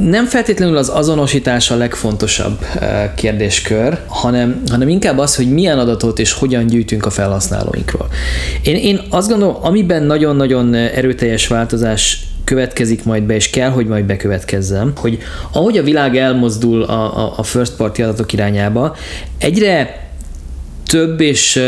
Nem 0.10 0.26
feltétlenül 0.26 0.78
az 0.78 0.90
azonosítás 0.90 1.72
a 1.72 1.76
legfontosabb 1.76 2.66
kérdéskör, 3.16 4.00
hanem, 4.08 4.62
hanem 4.70 4.88
inkább 4.88 5.18
az, 5.18 5.36
hogy 5.36 5.54
milyen 5.54 5.80
adatot 5.80 6.20
és 6.20 6.32
hogyan 6.32 6.66
gyűjtünk 6.66 7.06
a 7.06 7.10
felhasználóinkról. 7.10 8.08
Én, 8.64 8.76
én 8.76 9.02
azt 9.10 9.30
gondolom, 9.30 9.56
amiben 9.62 10.04
nagyon-nagyon 10.04 10.74
erőteljes 10.74 11.48
változás 11.48 12.26
következik 12.44 13.04
majd 13.04 13.24
be, 13.24 13.36
és 13.36 13.50
kell, 13.50 13.70
hogy 13.70 13.88
majd 13.88 14.06
bekövetkezzem, 14.06 14.94
hogy 14.96 15.18
ahogy 15.52 15.78
a 15.78 15.84
világ 15.84 16.18
elmozdul 16.18 16.84
a, 16.84 17.18
a, 17.18 17.34
a 17.38 17.44
first 17.44 17.76
party 17.76 18.02
adatok 18.02 18.34
irányába, 18.34 18.96
egyre 19.38 20.07
több 20.88 21.22
és, 21.22 21.60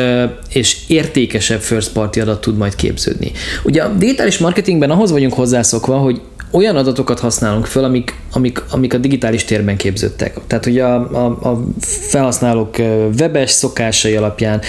és 0.50 0.78
értékesebb 0.88 1.60
first 1.60 1.92
party 1.92 2.20
adat 2.20 2.42
tud 2.42 2.58
majd 2.58 2.76
képződni. 2.76 3.32
Ugye 3.64 3.82
a 3.82 3.94
digitális 3.94 4.38
marketingben 4.38 4.90
ahhoz 4.90 5.12
vagyunk 5.12 5.34
hozzászokva, 5.34 5.98
hogy 5.98 6.22
olyan 6.51 6.75
adatokat 6.75 7.20
használunk 7.20 7.65
föl, 7.65 7.84
amik, 7.84 8.15
amik, 8.32 8.63
amik 8.70 8.94
a 8.94 8.98
digitális 8.98 9.44
térben 9.44 9.77
képződtek. 9.77 10.38
Tehát, 10.48 10.63
hogy 10.63 10.79
a, 10.79 10.96
a, 10.96 11.25
a 11.25 11.63
felhasználók 11.82 12.75
webes 13.20 13.51
szokásai 13.51 14.15
alapján, 14.15 14.62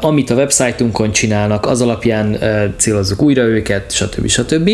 amit 0.00 0.30
a 0.30 0.34
websájtunkon 0.34 1.12
csinálnak, 1.12 1.66
az 1.66 1.80
alapján 1.80 2.38
célozzuk 2.76 3.22
újra 3.22 3.42
őket, 3.42 3.92
stb. 3.92 4.26
stb 4.26 4.70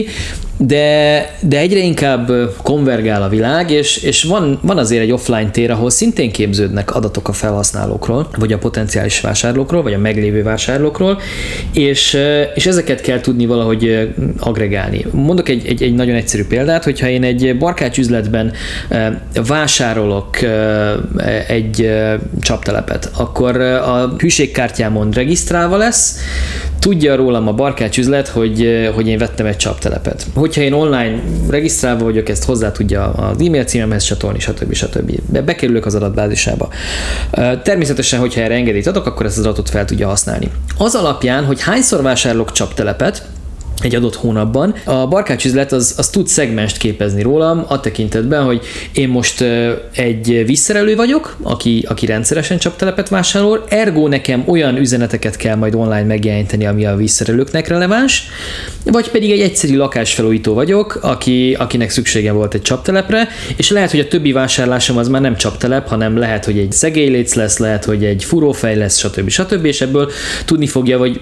de, 0.58 1.26
de 1.40 1.58
egyre 1.58 1.78
inkább 1.78 2.32
konvergál 2.62 3.22
a 3.22 3.28
világ, 3.28 3.70
és, 3.70 3.96
és 3.96 4.22
van, 4.22 4.58
van 4.62 4.78
azért 4.78 5.02
egy 5.02 5.12
offline 5.12 5.50
tér, 5.50 5.70
ahol 5.70 5.90
szintén 5.90 6.32
képződnek 6.32 6.94
adatok 6.94 7.28
a 7.28 7.32
felhasználókról, 7.32 8.28
vagy 8.38 8.52
a 8.52 8.58
potenciális 8.58 9.20
vásárlókról, 9.20 9.82
vagy 9.82 9.92
a 9.92 9.98
meglévő 9.98 10.42
vásárlókról, 10.42 11.20
és, 11.72 12.18
és 12.54 12.66
ezeket 12.66 13.00
kell 13.00 13.20
tudni 13.20 13.46
valahogy 13.46 14.12
agregálni. 14.38 15.06
Mondok 15.10 15.48
egy, 15.48 15.66
egy, 15.66 15.82
egy 15.82 15.94
nagyon 15.94 16.14
egyszerű 16.14 16.37
példát, 16.46 16.84
hogyha 16.84 17.08
én 17.08 17.22
egy 17.22 17.58
barkács 17.58 17.98
üzletben 17.98 18.52
vásárolok 19.46 20.36
egy 21.46 21.90
csaptelepet, 22.40 23.10
akkor 23.16 23.60
a 23.60 24.14
hűségkártyámon 24.18 25.10
regisztrálva 25.10 25.76
lesz, 25.76 26.16
tudja 26.78 27.16
rólam 27.16 27.48
a 27.48 27.52
barkács 27.52 27.98
üzlet, 27.98 28.28
hogy, 28.28 28.90
hogy 28.94 29.08
én 29.08 29.18
vettem 29.18 29.46
egy 29.46 29.56
csaptelepet. 29.56 30.26
Hogyha 30.34 30.60
én 30.60 30.72
online 30.72 31.20
regisztrálva 31.50 32.04
vagyok, 32.04 32.28
ezt 32.28 32.44
hozzá 32.44 32.72
tudja 32.72 33.12
az 33.12 33.42
e-mail 33.46 33.64
címemhez 33.64 34.02
csatolni, 34.02 34.38
stb. 34.38 34.72
stb. 34.72 35.12
Be, 35.26 35.42
bekerülök 35.42 35.86
az 35.86 35.94
adatbázisába. 35.94 36.68
Természetesen, 37.62 38.20
hogyha 38.20 38.40
erre 38.40 38.54
engedélyt 38.54 38.86
adok, 38.86 39.06
akkor 39.06 39.26
ezt 39.26 39.38
az 39.38 39.44
adatot 39.44 39.70
fel 39.70 39.84
tudja 39.84 40.08
használni. 40.08 40.50
Az 40.78 40.94
alapján, 40.94 41.44
hogy 41.44 41.62
hányszor 41.62 42.02
vásárolok 42.02 42.52
csaptelepet, 42.52 43.22
egy 43.84 43.94
adott 43.94 44.14
hónapban. 44.14 44.74
A 44.84 45.06
barkács 45.06 45.44
üzlet 45.44 45.72
az, 45.72 45.94
az 45.96 46.08
tud 46.08 46.28
szegmest 46.28 46.76
képezni 46.76 47.22
rólam 47.22 47.64
a 47.68 47.80
tekintetben, 47.80 48.44
hogy 48.44 48.60
én 48.92 49.08
most 49.08 49.44
egy 49.92 50.42
visszerelő 50.46 50.96
vagyok, 50.96 51.36
aki, 51.42 51.84
aki 51.88 52.06
rendszeresen 52.06 52.58
csaptelepet 52.58 53.08
vásárol, 53.08 53.64
ergo 53.68 54.08
nekem 54.08 54.42
olyan 54.46 54.76
üzeneteket 54.76 55.36
kell 55.36 55.56
majd 55.56 55.74
online 55.74 56.02
megjeleníteni, 56.02 56.66
ami 56.66 56.86
a 56.86 56.96
visszerelőknek 56.96 57.68
releváns, 57.68 58.28
vagy 58.84 59.10
pedig 59.10 59.30
egy 59.30 59.40
egyszerű 59.40 59.76
lakásfelújító 59.76 60.54
vagyok, 60.54 60.98
aki, 61.02 61.56
akinek 61.58 61.90
szüksége 61.90 62.32
volt 62.32 62.54
egy 62.54 62.62
csaptelepre, 62.62 63.28
és 63.56 63.70
lehet, 63.70 63.90
hogy 63.90 64.00
a 64.00 64.08
többi 64.08 64.32
vásárlásom 64.32 64.96
az 64.96 65.08
már 65.08 65.20
nem 65.20 65.36
csaptelep, 65.36 65.88
hanem 65.88 66.16
lehet, 66.16 66.44
hogy 66.44 66.58
egy 66.58 66.72
szegélyléc 66.72 67.34
lesz, 67.34 67.58
lehet, 67.58 67.84
hogy 67.84 68.04
egy 68.04 68.24
furófej 68.24 68.76
lesz, 68.76 68.98
stb. 68.98 69.28
stb. 69.28 69.64
és 69.64 69.80
ebből 69.80 70.10
tudni 70.44 70.66
fogja, 70.66 70.98
vagy 70.98 71.20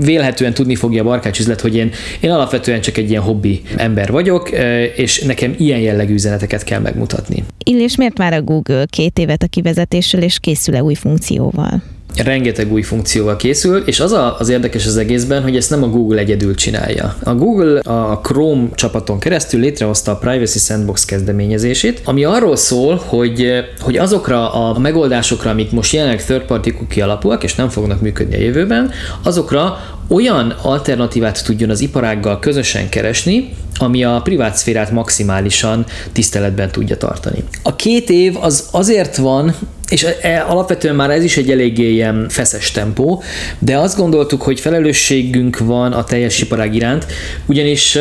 vélhetően 0.00 0.54
tudni 0.54 0.74
fogja 0.74 1.02
a 1.02 1.04
barkács 1.06 1.38
üzlet, 1.38 1.60
hogy 1.60 1.76
én 1.76 1.85
én, 1.86 1.92
én 2.20 2.30
alapvetően 2.30 2.80
csak 2.80 2.96
egy 2.96 3.10
ilyen 3.10 3.22
hobbi 3.22 3.62
ember 3.76 4.10
vagyok, 4.10 4.50
és 4.96 5.20
nekem 5.20 5.54
ilyen 5.58 5.80
jellegű 5.80 6.14
üzeneteket 6.14 6.64
kell 6.64 6.80
megmutatni. 6.80 7.44
Illés 7.64 7.96
miért 7.96 8.18
már 8.18 8.32
a 8.32 8.42
Google 8.42 8.84
két 8.90 9.18
évet 9.18 9.42
a 9.42 9.46
kivezetéssel, 9.46 10.22
és 10.22 10.38
készül-e 10.38 10.82
új 10.82 10.94
funkcióval? 10.94 11.82
Rengeteg 12.24 12.72
új 12.72 12.82
funkcióval 12.82 13.36
készül, 13.36 13.82
és 13.86 14.00
az 14.00 14.12
a, 14.12 14.36
az 14.38 14.48
érdekes 14.48 14.86
az 14.86 14.96
egészben, 14.96 15.42
hogy 15.42 15.56
ezt 15.56 15.70
nem 15.70 15.82
a 15.82 15.88
Google 15.88 16.18
egyedül 16.18 16.54
csinálja. 16.54 17.16
A 17.22 17.34
Google 17.34 17.80
a 17.80 18.20
Chrome 18.22 18.68
csapaton 18.74 19.18
keresztül 19.18 19.60
létrehozta 19.60 20.12
a 20.12 20.16
Privacy 20.16 20.58
Sandbox 20.58 21.04
kezdeményezését, 21.04 22.00
ami 22.04 22.24
arról 22.24 22.56
szól, 22.56 23.02
hogy, 23.06 23.64
hogy 23.80 23.96
azokra 23.96 24.52
a 24.52 24.78
megoldásokra, 24.78 25.50
amik 25.50 25.70
most 25.70 25.92
jelenleg 25.92 26.24
third 26.24 26.42
party 26.42 26.70
cookie 26.70 27.04
alapúak, 27.04 27.42
és 27.42 27.54
nem 27.54 27.68
fognak 27.68 28.00
működni 28.00 28.34
a 28.34 28.40
jövőben, 28.40 28.90
azokra 29.22 29.78
olyan 30.08 30.54
alternatívát 30.62 31.44
tudjon 31.44 31.70
az 31.70 31.80
iparággal 31.80 32.38
közösen 32.38 32.88
keresni, 32.88 33.48
ami 33.78 34.04
a 34.04 34.20
privát 34.24 34.56
szférát 34.56 34.90
maximálisan 34.90 35.86
tiszteletben 36.12 36.70
tudja 36.70 36.96
tartani. 36.96 37.44
A 37.62 37.76
két 37.76 38.10
év 38.10 38.36
az 38.40 38.68
azért 38.70 39.16
van, 39.16 39.54
és 39.88 40.04
e, 40.04 40.16
e, 40.20 40.44
alapvetően 40.48 40.94
már 40.94 41.10
ez 41.10 41.24
is 41.24 41.36
egy 41.36 41.50
eléggé 41.50 41.90
ilyen 41.90 42.26
feszes 42.28 42.70
tempó, 42.70 43.22
de 43.58 43.78
azt 43.78 43.96
gondoltuk, 43.96 44.42
hogy 44.42 44.60
felelősségünk 44.60 45.58
van 45.58 45.92
a 45.92 46.04
teljes 46.04 46.40
iparág 46.40 46.74
iránt, 46.74 47.06
ugyanis 47.46 47.98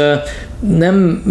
nem 0.59 1.23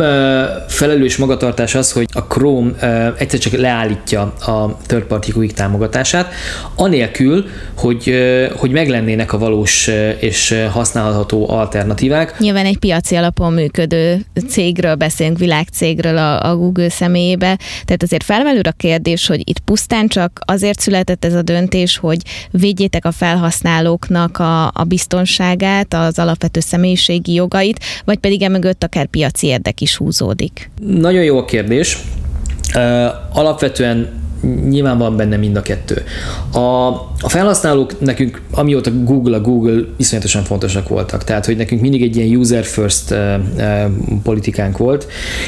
felelős 0.68 1.16
magatartás 1.16 1.74
az, 1.74 1.92
hogy 1.92 2.06
a 2.12 2.20
Chrome 2.20 2.70
egyszer 3.18 3.38
csak 3.38 3.52
leállítja 3.52 4.20
a 4.22 4.78
third 4.86 5.02
party 5.02 5.30
quick 5.32 5.54
támogatását, 5.54 6.32
anélkül, 6.76 7.44
hogy, 7.76 8.14
hogy 8.56 8.70
meglennének 8.70 9.32
a 9.32 9.38
valós 9.38 9.90
és 10.18 10.54
használható 10.70 11.50
alternatívák. 11.50 12.38
Nyilván 12.38 12.66
egy 12.66 12.78
piaci 12.78 13.14
alapon 13.14 13.52
működő 13.52 14.24
cégről 14.48 14.94
beszélünk, 14.94 15.38
világcégről 15.38 16.18
a, 16.18 16.50
a 16.50 16.56
Google 16.56 16.88
személyébe, 16.88 17.58
tehát 17.84 18.02
azért 18.02 18.24
felmerül 18.24 18.62
a 18.64 18.72
kérdés, 18.76 19.26
hogy 19.26 19.48
itt 19.48 19.58
pusztán 19.58 20.08
csak 20.08 20.40
azért 20.44 20.80
született 20.80 21.24
ez 21.24 21.34
a 21.34 21.42
döntés, 21.42 21.96
hogy 21.96 22.20
védjétek 22.50 23.04
a 23.04 23.12
felhasználóknak 23.12 24.38
a, 24.38 24.66
a 24.66 24.84
biztonságát, 24.86 25.94
az 25.94 26.18
alapvető 26.18 26.60
személyiségi 26.60 27.32
jogait, 27.32 27.84
vagy 28.04 28.18
pedig 28.18 28.42
emögött 28.42 28.84
akár 28.84 29.06
piaci 29.06 29.46
érdek 29.46 29.80
is 29.80 29.96
húzódik? 29.96 30.70
Nagyon 30.86 31.22
jó 31.22 31.38
a 31.38 31.44
kérdés. 31.44 31.98
Alapvetően 33.32 34.22
nyilván 34.68 34.98
van 34.98 35.16
benne 35.16 35.36
mind 35.36 35.56
a 35.56 35.62
kettő. 35.62 36.02
A, 36.52 36.88
a 37.20 37.28
felhasználók 37.28 38.00
nekünk, 38.00 38.42
amióta 38.50 38.90
Google 39.04 39.36
a 39.36 39.40
Google, 39.40 39.82
iszonyatosan 39.96 40.42
fontosak 40.42 40.88
voltak. 40.88 41.24
Tehát, 41.24 41.46
hogy 41.46 41.56
nekünk 41.56 41.80
mindig 41.80 42.02
egy 42.02 42.16
ilyen 42.16 42.36
user 42.36 42.64
first 42.64 43.10
uh, 43.10 43.18
uh, 43.56 43.90
politikánk 44.22 44.78
volt, 44.78 45.06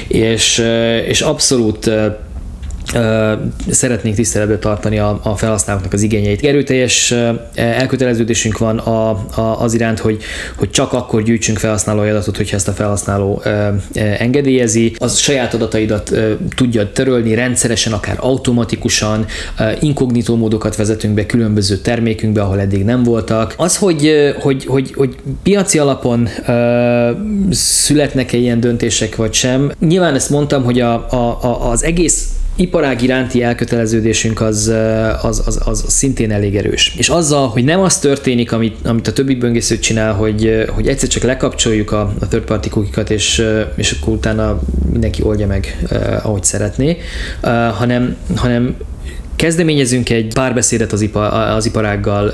és, 0.08 0.58
uh, 0.58 1.08
és 1.08 1.20
abszolút 1.20 1.90
szeretnénk 3.70 4.16
tiszteletbe 4.16 4.58
tartani 4.58 4.98
a, 4.98 5.20
a 5.22 5.36
felhasználóknak 5.36 5.92
az 5.92 6.02
igényeit. 6.02 6.44
Erőteljes 6.44 7.14
elköteleződésünk 7.54 8.58
van 8.58 8.78
a, 8.78 9.10
a, 9.10 9.60
az 9.60 9.74
iránt, 9.74 9.98
hogy, 9.98 10.22
hogy 10.56 10.70
csak 10.70 10.92
akkor 10.92 11.22
gyűjtsünk 11.22 11.58
felhasználói 11.58 12.08
adatot, 12.08 12.36
hogyha 12.36 12.56
ezt 12.56 12.68
a 12.68 12.72
felhasználó 12.72 13.42
engedélyezi. 13.94 14.94
Az 14.98 15.18
saját 15.18 15.54
adataidat 15.54 16.12
tudja 16.56 16.92
törölni 16.92 17.34
rendszeresen, 17.34 17.92
akár 17.92 18.16
automatikusan, 18.20 19.26
inkognitó 19.80 20.36
módokat 20.36 20.76
vezetünk 20.76 21.14
be 21.14 21.26
különböző 21.26 21.76
termékünkbe, 21.76 22.42
ahol 22.42 22.60
eddig 22.60 22.84
nem 22.84 23.02
voltak. 23.02 23.54
Az, 23.56 23.76
hogy, 23.76 24.34
hogy, 24.40 24.64
hogy, 24.64 24.92
hogy 24.94 25.16
piaci 25.42 25.78
alapon 25.78 26.28
születnek-e 27.50 28.36
ilyen 28.36 28.60
döntések 28.60 29.16
vagy 29.16 29.32
sem, 29.32 29.72
nyilván 29.80 30.14
ezt 30.14 30.30
mondtam, 30.30 30.64
hogy 30.64 30.80
a, 30.80 30.94
a, 31.10 31.70
az 31.70 31.84
egész 31.84 32.35
iparág 32.56 33.02
iránti 33.02 33.42
elköteleződésünk 33.42 34.40
az, 34.40 34.72
az, 35.22 35.42
az, 35.46 35.60
az 35.64 35.84
szintén 35.88 36.32
elég 36.32 36.56
erős. 36.56 36.94
És 36.96 37.08
azzal, 37.08 37.48
hogy 37.48 37.64
nem 37.64 37.80
az 37.80 37.98
történik, 37.98 38.52
amit, 38.52 38.76
amit 38.86 39.08
a 39.08 39.12
többi 39.12 39.34
böngésző 39.34 39.78
csinál, 39.78 40.12
hogy, 40.12 40.64
hogy 40.68 40.88
egyszer 40.88 41.08
csak 41.08 41.22
lekapcsoljuk 41.22 41.92
a, 41.92 42.14
a 42.20 42.28
third 42.28 42.44
party 42.44 42.68
kukikat, 42.68 43.10
és, 43.10 43.46
és 43.76 43.92
akkor 44.00 44.12
utána 44.14 44.60
mindenki 44.92 45.22
oldja 45.22 45.46
meg, 45.46 45.86
ahogy 46.22 46.44
szeretné, 46.44 46.96
hanem, 47.72 48.16
hanem 48.36 48.76
Kezdeményezünk 49.36 50.10
egy 50.10 50.32
párbeszédet 50.34 50.92
az, 50.92 51.00
ipa, 51.00 51.28
az 51.54 51.66
iparággal, 51.66 52.32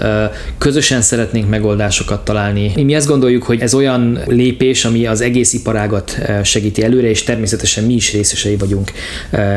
közösen 0.59 1.01
szeretnénk 1.01 1.49
megoldásokat 1.49 2.25
találni. 2.25 2.73
Mi 2.83 2.95
azt 2.95 3.07
gondoljuk, 3.07 3.43
hogy 3.43 3.61
ez 3.61 3.75
olyan 3.75 4.19
lépés, 4.27 4.85
ami 4.85 5.07
az 5.07 5.21
egész 5.21 5.53
iparágat 5.53 6.19
segíti 6.45 6.83
előre, 6.83 7.09
és 7.09 7.23
természetesen 7.23 7.85
mi 7.85 7.95
is 7.95 8.13
részesei 8.13 8.57
vagyunk 8.57 8.93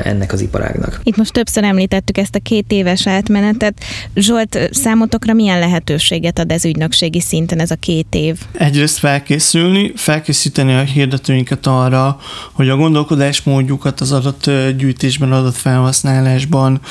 ennek 0.04 0.34
az 0.34 0.42
iparágnak. 0.42 1.00
Itt 1.04 1.16
most 1.16 1.34
többször 1.34 1.64
említettük 1.64 2.18
ezt 2.18 2.36
a 2.36 2.40
két 2.40 2.72
éves 2.72 3.08
átmenetet. 3.08 3.74
Zsolt, 4.16 4.70
számotokra 4.72 5.34
milyen 5.34 5.60
lehetőséget 5.60 6.40
ad 6.40 6.52
ez 6.52 6.66
ügynökségi 6.66 7.22
szinten 7.22 7.60
ez 7.60 7.72
a 7.72 7.76
két 7.76 8.08
év? 8.10 8.38
Egyrészt 8.52 8.98
felkészülni, 8.98 9.92
felkészíteni 9.96 10.74
a 10.74 10.82
hirdetőinket 10.82 11.68
arra, 11.68 12.18
hogy 12.52 12.70
a 12.70 12.76
gondolkodásmódjukat 12.76 14.02
az 14.02 14.12
adott 14.12 14.52
gyűjtésben, 14.78 15.32
adott 15.32 15.56
felhasználásban 15.56 16.82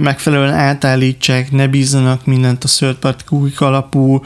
megfelelően 0.00 0.52
átállítsák, 0.52 1.50
ne 1.50 1.66
bízzanak 1.66 2.26
mindent 2.26 2.64
a 2.64 2.68
third 2.68 2.94
party 2.94 3.24
cookie 3.24 3.66
alapú 3.66 4.22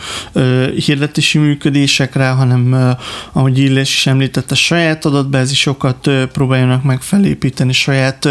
hirdetési 0.85 1.38
működésekre, 1.38 2.28
hanem 2.28 2.95
ahogy 3.33 3.59
Illés 3.59 3.95
is 3.95 4.07
említette, 4.07 4.55
saját 4.55 5.05
adatbázisokat 5.05 6.11
próbáljanak 6.33 6.83
meg 6.83 7.00
felépíteni, 7.00 7.73
saját 7.73 8.28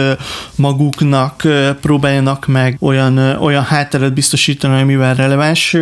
maguknak 0.55 1.47
próbáljanak 1.81 2.45
meg 2.45 2.77
olyan, 2.79 3.17
olyan 3.17 3.63
hátteret 3.63 4.13
biztosítani, 4.13 4.81
amivel 4.81 5.15
releváns 5.15 5.75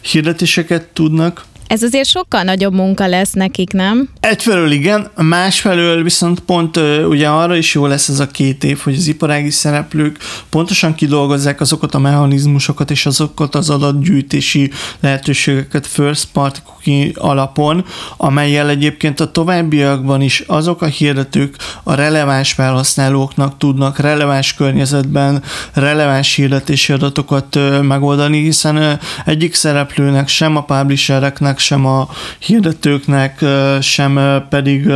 hirdetéseket 0.00 0.82
tudnak 0.92 1.44
ez 1.70 1.82
azért 1.82 2.08
sokkal 2.08 2.42
nagyobb 2.42 2.74
munka 2.74 3.06
lesz 3.06 3.32
nekik, 3.32 3.72
nem? 3.72 4.08
Egyfelől 4.20 4.70
igen, 4.70 5.10
másfelől 5.16 6.02
viszont 6.02 6.40
pont 6.40 6.76
ugye 7.08 7.28
arra 7.28 7.56
is 7.56 7.74
jó 7.74 7.86
lesz 7.86 8.08
ez 8.08 8.20
a 8.20 8.26
két 8.26 8.64
év, 8.64 8.78
hogy 8.78 8.94
az 8.94 9.06
iparági 9.06 9.50
szereplők 9.50 10.18
pontosan 10.48 10.94
kidolgozzák 10.94 11.60
azokat 11.60 11.94
a 11.94 11.98
mechanizmusokat 11.98 12.90
és 12.90 13.06
azokat 13.06 13.54
az 13.54 13.70
adatgyűjtési 13.70 14.70
lehetőségeket 15.00 15.86
first 15.86 16.28
party 16.32 16.58
cookie 16.64 17.10
alapon, 17.14 17.84
amelyel 18.16 18.68
egyébként 18.68 19.20
a 19.20 19.30
továbbiakban 19.30 20.20
is 20.20 20.40
azok 20.46 20.82
a 20.82 20.86
hirdetők 20.86 21.56
a 21.82 21.94
releváns 21.94 22.52
felhasználóknak 22.52 23.58
tudnak 23.58 23.98
releváns 23.98 24.54
környezetben 24.54 25.42
releváns 25.72 26.34
hirdetési 26.34 26.92
adatokat 26.92 27.58
megoldani, 27.82 28.42
hiszen 28.42 29.00
egyik 29.24 29.54
szereplőnek, 29.54 30.28
sem 30.28 30.56
a 30.56 30.62
publishereknek, 30.62 31.58
sem 31.60 31.86
a 31.86 32.08
hirdetőknek, 32.38 33.44
sem 33.80 34.20
pedig 34.48 34.90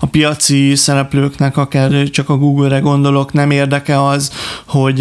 a 0.00 0.06
piaci 0.10 0.74
szereplőknek, 0.74 1.56
akár 1.56 2.02
csak 2.10 2.28
a 2.28 2.36
Google-re 2.36 2.78
gondolok, 2.78 3.32
nem 3.32 3.50
érdeke 3.50 4.04
az, 4.04 4.32
hogy 4.66 5.00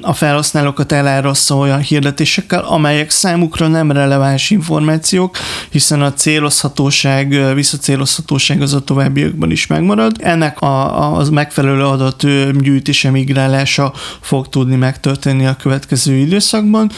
a 0.00 0.12
felhasználókat 0.12 0.92
elárassza 0.92 1.56
olyan 1.56 1.80
hirdetésekkel, 1.80 2.64
amelyek 2.64 3.10
számukra 3.10 3.68
nem 3.68 3.90
releváns 3.90 4.50
információk, 4.50 5.36
hiszen 5.70 6.02
a 6.02 6.12
célozhatóság, 6.12 7.54
visszacélozhatóság 7.54 8.62
az 8.62 8.74
a 8.74 8.84
továbbiakban 8.84 9.50
is 9.50 9.66
megmarad. 9.66 10.16
Ennek 10.20 10.60
a, 10.60 11.16
a 11.18 11.30
megfelelő 11.30 11.84
adat 11.84 12.26
gyűjtése, 12.60 13.10
migrálása 13.10 13.92
fog 14.20 14.48
tudni 14.48 14.76
megtörténni 14.76 15.46
a 15.46 15.56
következő 15.56 16.14
időszakban. 16.14 16.90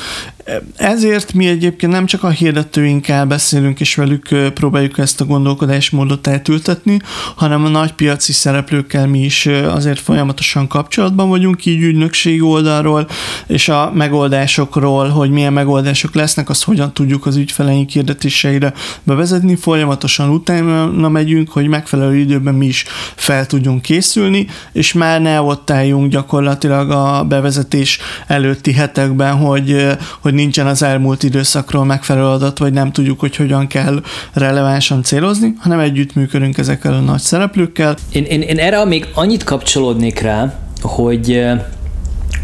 Ezért 0.76 1.33
mi 1.33 1.47
egyébként 1.47 1.93
nem 1.93 2.07
csak 2.07 2.23
a 2.23 2.29
hirdetőinkkel 2.29 3.26
beszélünk, 3.26 3.81
és 3.81 3.95
velük 3.95 4.29
próbáljuk 4.55 4.99
ezt 4.99 5.21
a 5.21 5.25
gondolkodásmódot 5.25 6.26
eltültetni, 6.26 6.99
hanem 7.35 7.65
a 7.65 7.69
nagy 7.69 7.93
piaci 7.93 8.33
szereplőkkel 8.33 9.07
mi 9.07 9.25
is 9.25 9.47
azért 9.47 10.00
folyamatosan 10.00 10.67
kapcsolatban 10.67 11.29
vagyunk, 11.29 11.67
így 11.67 11.83
ügynökség 11.83 12.43
oldalról, 12.43 13.09
és 13.47 13.69
a 13.69 13.91
megoldásokról, 13.95 15.09
hogy 15.09 15.31
milyen 15.31 15.53
megoldások 15.53 16.15
lesznek, 16.15 16.49
azt 16.49 16.65
hogyan 16.65 16.93
tudjuk 16.93 17.26
az 17.26 17.37
ügyfeleink 17.37 17.91
hirdetéseire 17.91 18.73
bevezetni, 19.03 19.57
folyamatosan 19.57 20.29
utána 20.29 21.09
megyünk, 21.09 21.50
hogy 21.50 21.67
megfelelő 21.67 22.17
időben 22.17 22.55
mi 22.55 22.67
is 22.67 22.85
fel 23.15 23.47
tudjunk 23.47 23.83
készülni, 23.83 24.47
és 24.73 24.93
már 24.93 25.21
ne 25.21 25.41
ott 25.41 25.71
álljunk 25.71 26.11
gyakorlatilag 26.11 26.91
a 26.91 27.25
bevezetés 27.25 27.99
előtti 28.26 28.73
hetekben, 28.73 29.35
hogy, 29.35 29.87
hogy 30.21 30.35
nincsen 30.37 30.66
az 30.66 30.83
elmúlt 30.83 31.23
időszakról 31.23 31.85
megfelelő 31.85 32.26
adat, 32.26 32.59
vagy 32.59 32.73
nem 32.73 32.93
tudjuk, 32.93 33.21
hogy 33.21 33.37
hogyan 33.37 33.66
kell 33.66 34.02
relevánsan 34.33 35.02
célozni, 35.02 35.55
hanem 35.59 35.78
együttműködünk 35.78 36.59
ezekkel 36.59 36.93
a 36.93 37.00
nagy 37.00 37.21
szereplőkkel. 37.21 37.95
Én, 38.12 38.25
én, 38.25 38.40
én 38.40 38.59
erre 38.59 38.85
még 38.85 39.07
annyit 39.14 39.45
kapcsolódnék 39.45 40.21
rá, 40.21 40.55
hogy 40.81 41.47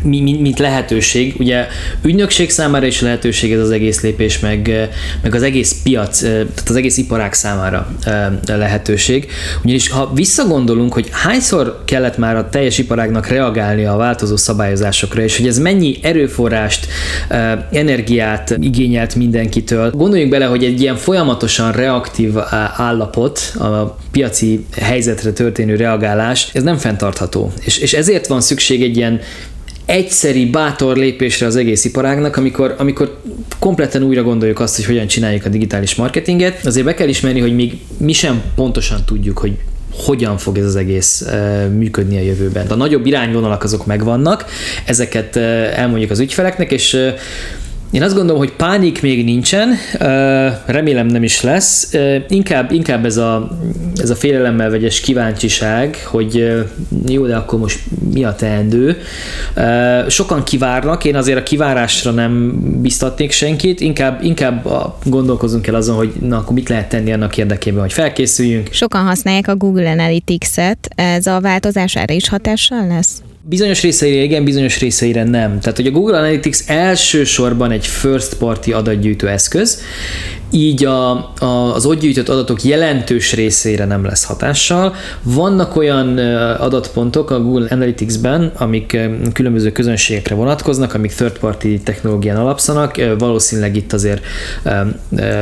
mint 0.02 0.59
lehetőség. 0.59 1.35
Ugye 1.38 1.66
ügynökség 2.02 2.50
számára 2.50 2.87
is 2.87 3.00
lehetőség 3.00 3.52
ez 3.52 3.61
az 3.61 3.71
egész 3.71 4.00
lépés, 4.00 4.38
meg, 4.38 4.90
meg 5.23 5.35
az 5.35 5.42
egész 5.42 5.76
piac, 5.82 6.21
tehát 6.21 6.68
az 6.68 6.76
egész 6.76 6.97
iparág 6.97 7.32
számára 7.32 7.88
lehetőség. 8.47 9.30
Ugyanis 9.64 9.88
ha 9.88 10.12
visszagondolunk, 10.14 10.92
hogy 10.92 11.09
hányszor 11.11 11.82
kellett 11.85 12.16
már 12.18 12.37
a 12.37 12.49
teljes 12.49 12.78
iparágnak 12.78 13.26
reagálni 13.26 13.85
a 13.85 13.97
változó 13.97 14.37
szabályozásokra, 14.37 15.23
és 15.23 15.37
hogy 15.37 15.47
ez 15.47 15.59
mennyi 15.59 15.99
erőforrást, 16.02 16.87
energiát 17.73 18.56
igényelt 18.61 19.14
mindenkitől. 19.14 19.90
Gondoljunk 19.90 20.30
bele, 20.30 20.44
hogy 20.44 20.64
egy 20.64 20.80
ilyen 20.80 20.97
folyamatosan 20.97 21.73
reaktív 21.73 22.32
állapot, 22.76 23.38
a 23.59 23.97
piaci 24.11 24.66
helyzetre 24.80 25.32
történő 25.32 25.76
reagálás, 25.76 26.50
ez 26.52 26.62
nem 26.62 26.76
fenntartható. 26.76 27.52
És, 27.64 27.78
és 27.78 27.92
ezért 27.92 28.26
van 28.26 28.40
szükség 28.40 28.82
egy 28.82 28.97
ilyen 28.97 29.21
egyszeri, 29.84 30.47
bátor 30.47 30.97
lépésre 30.97 31.47
az 31.47 31.56
egész 31.56 31.84
iparágnak, 31.84 32.36
amikor, 32.36 32.75
amikor 32.78 33.21
kompletten 33.58 34.02
újra 34.02 34.23
gondoljuk 34.23 34.60
azt, 34.60 34.76
hogy 34.76 34.84
hogyan 34.84 35.06
csináljuk 35.06 35.45
a 35.45 35.49
digitális 35.49 35.95
marketinget. 35.95 36.66
Azért 36.66 36.86
be 36.86 36.95
kell 36.95 37.08
ismerni, 37.08 37.40
hogy 37.40 37.54
még 37.54 37.80
mi 37.97 38.12
sem 38.12 38.42
pontosan 38.54 39.04
tudjuk, 39.04 39.38
hogy 39.38 39.52
hogyan 39.92 40.38
fog 40.38 40.58
ez 40.58 40.64
az 40.64 40.76
egész 40.76 41.25
működni 41.76 42.16
a 42.16 42.23
jövőben. 42.23 42.66
A 42.66 42.75
nagyobb 42.75 43.06
irányvonalak 43.06 43.62
azok 43.62 43.86
megvannak, 43.86 44.45
ezeket 44.86 45.36
elmondjuk 45.36 46.10
az 46.10 46.18
ügyfeleknek, 46.18 46.73
és 46.73 46.99
én 47.93 48.02
azt 48.02 48.15
gondolom, 48.15 48.41
hogy 48.41 48.52
pánik 48.52 49.02
még 49.02 49.25
nincsen, 49.25 49.69
remélem 50.67 51.07
nem 51.07 51.23
is 51.23 51.41
lesz, 51.41 51.95
inkább, 52.28 52.73
inkább 52.73 53.05
ez, 53.05 53.17
a, 53.17 53.59
ez 53.97 54.11
a 54.11 54.15
félelemmel 54.15 54.71
vegyes 54.71 55.00
kíváncsiság, 55.00 56.02
hogy 56.05 56.55
jó, 57.07 57.26
de 57.26 57.37
akkor 57.37 57.59
most 57.59 57.81
mi 58.13 58.25
a 58.25 58.35
teendő. 58.35 58.97
Sokan 60.09 60.43
kivárnak, 60.45 61.05
én 61.05 61.17
azért 61.17 61.39
a 61.39 61.43
kivárásra 61.43 62.11
nem 62.11 62.61
biztatnék 62.81 63.31
senkit, 63.31 63.81
inkább, 63.81 64.23
inkább 64.25 64.69
gondolkozunk 65.05 65.67
el 65.67 65.75
azon, 65.75 65.97
hogy 65.97 66.13
na, 66.21 66.37
akkor 66.37 66.55
mit 66.55 66.69
lehet 66.69 66.89
tenni 66.89 67.13
annak 67.13 67.37
érdekében, 67.37 67.81
hogy 67.81 67.93
felkészüljünk. 67.93 68.69
Sokan 68.73 69.05
használják 69.05 69.49
a 69.49 69.57
Google 69.57 69.91
Analytics-et, 69.91 70.89
ez 70.95 71.26
a 71.26 71.41
változás 71.41 71.97
erre 71.97 72.15
is 72.15 72.28
hatással 72.28 72.87
lesz? 72.87 73.23
Bizonyos 73.45 73.83
részeire 73.83 74.23
igen, 74.23 74.45
bizonyos 74.45 74.81
részeire 74.81 75.25
nem. 75.25 75.61
Tehát, 75.61 75.76
hogy 75.76 75.87
a 75.87 75.91
Google 75.91 76.19
Analytics 76.19 76.59
elsősorban 76.67 77.71
egy 77.71 77.87
first 77.87 78.35
party 78.35 78.73
adatgyűjtő 78.73 79.28
eszköz, 79.28 79.81
így 80.52 80.84
a, 80.84 81.10
a, 81.38 81.75
az 81.75 81.86
ott 81.86 82.00
gyűjtött 82.00 82.28
adatok 82.28 82.62
jelentős 82.62 83.34
részére 83.34 83.84
nem 83.84 84.04
lesz 84.04 84.25
hatással. 84.25 84.95
Vannak 85.23 85.76
olyan 85.76 86.19
adatpontok 86.58 87.30
a 87.30 87.41
Google 87.41 87.67
Analytics-ben, 87.71 88.52
amik 88.56 88.99
különböző 89.32 89.73
közönségekre 89.73 90.34
vonatkoznak, 90.34 90.95
amik 90.95 91.12
third-party 91.12 91.82
technológián 91.84 92.36
alapszanak, 92.36 93.00
valószínűleg 93.19 93.76
itt 93.76 93.93
azért 93.93 94.23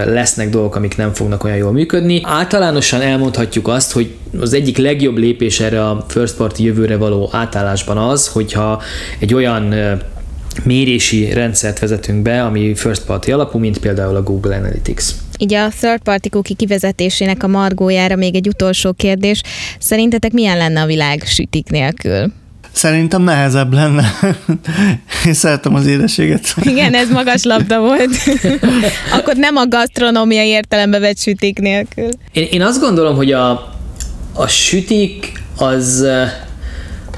lesznek 0.04 0.50
dolgok, 0.50 0.76
amik 0.76 0.96
nem 0.96 1.12
fognak 1.12 1.44
olyan 1.44 1.56
jól 1.56 1.72
működni. 1.72 2.20
Általánosan 2.24 3.00
elmondhatjuk 3.00 3.68
azt, 3.68 3.92
hogy 3.92 4.14
az 4.40 4.52
egyik 4.52 4.76
legjobb 4.76 5.16
lépés 5.16 5.60
erre 5.60 5.86
a 5.86 6.04
first 6.08 6.36
party 6.36 6.58
jövőre 6.62 6.96
való 6.96 7.28
átállásban 7.32 7.96
az, 7.96 8.28
hogyha 8.28 8.82
egy 9.18 9.34
olyan 9.34 9.74
mérési 10.62 11.32
rendszert 11.32 11.78
vezetünk 11.78 12.22
be, 12.22 12.42
ami 12.42 12.74
first 12.74 13.04
party 13.04 13.30
alapú, 13.30 13.58
mint 13.58 13.78
például 13.78 14.16
a 14.16 14.22
Google 14.22 14.56
Analytics. 14.56 15.04
Így 15.38 15.54
a 15.54 15.68
third 15.80 16.00
party 16.02 16.28
cookie 16.28 16.56
kivezetésének 16.56 17.42
a 17.42 17.46
margójára 17.46 18.16
még 18.16 18.34
egy 18.34 18.48
utolsó 18.48 18.92
kérdés. 18.92 19.42
Szerintetek 19.78 20.32
milyen 20.32 20.56
lenne 20.56 20.80
a 20.80 20.86
világ 20.86 21.22
sütik 21.26 21.70
nélkül? 21.70 22.32
Szerintem 22.72 23.22
nehezebb 23.22 23.72
lenne. 23.72 24.12
Én 25.26 25.34
szeretem 25.34 25.74
az 25.74 25.86
édességet. 25.86 26.54
Igen, 26.62 26.94
ez 26.94 27.10
magas 27.20 27.44
labda 27.44 27.80
volt. 27.80 28.10
Akkor 29.18 29.36
nem 29.36 29.56
a 29.56 29.66
gasztronómiai 29.66 30.48
értelembe 30.48 30.98
vett 30.98 31.18
sütik 31.18 31.58
nélkül. 31.58 32.08
Én, 32.32 32.46
én 32.50 32.62
azt 32.62 32.80
gondolom, 32.80 33.16
hogy 33.16 33.32
a, 33.32 33.50
a 34.32 34.46
sütik 34.46 35.32
az, 35.56 36.06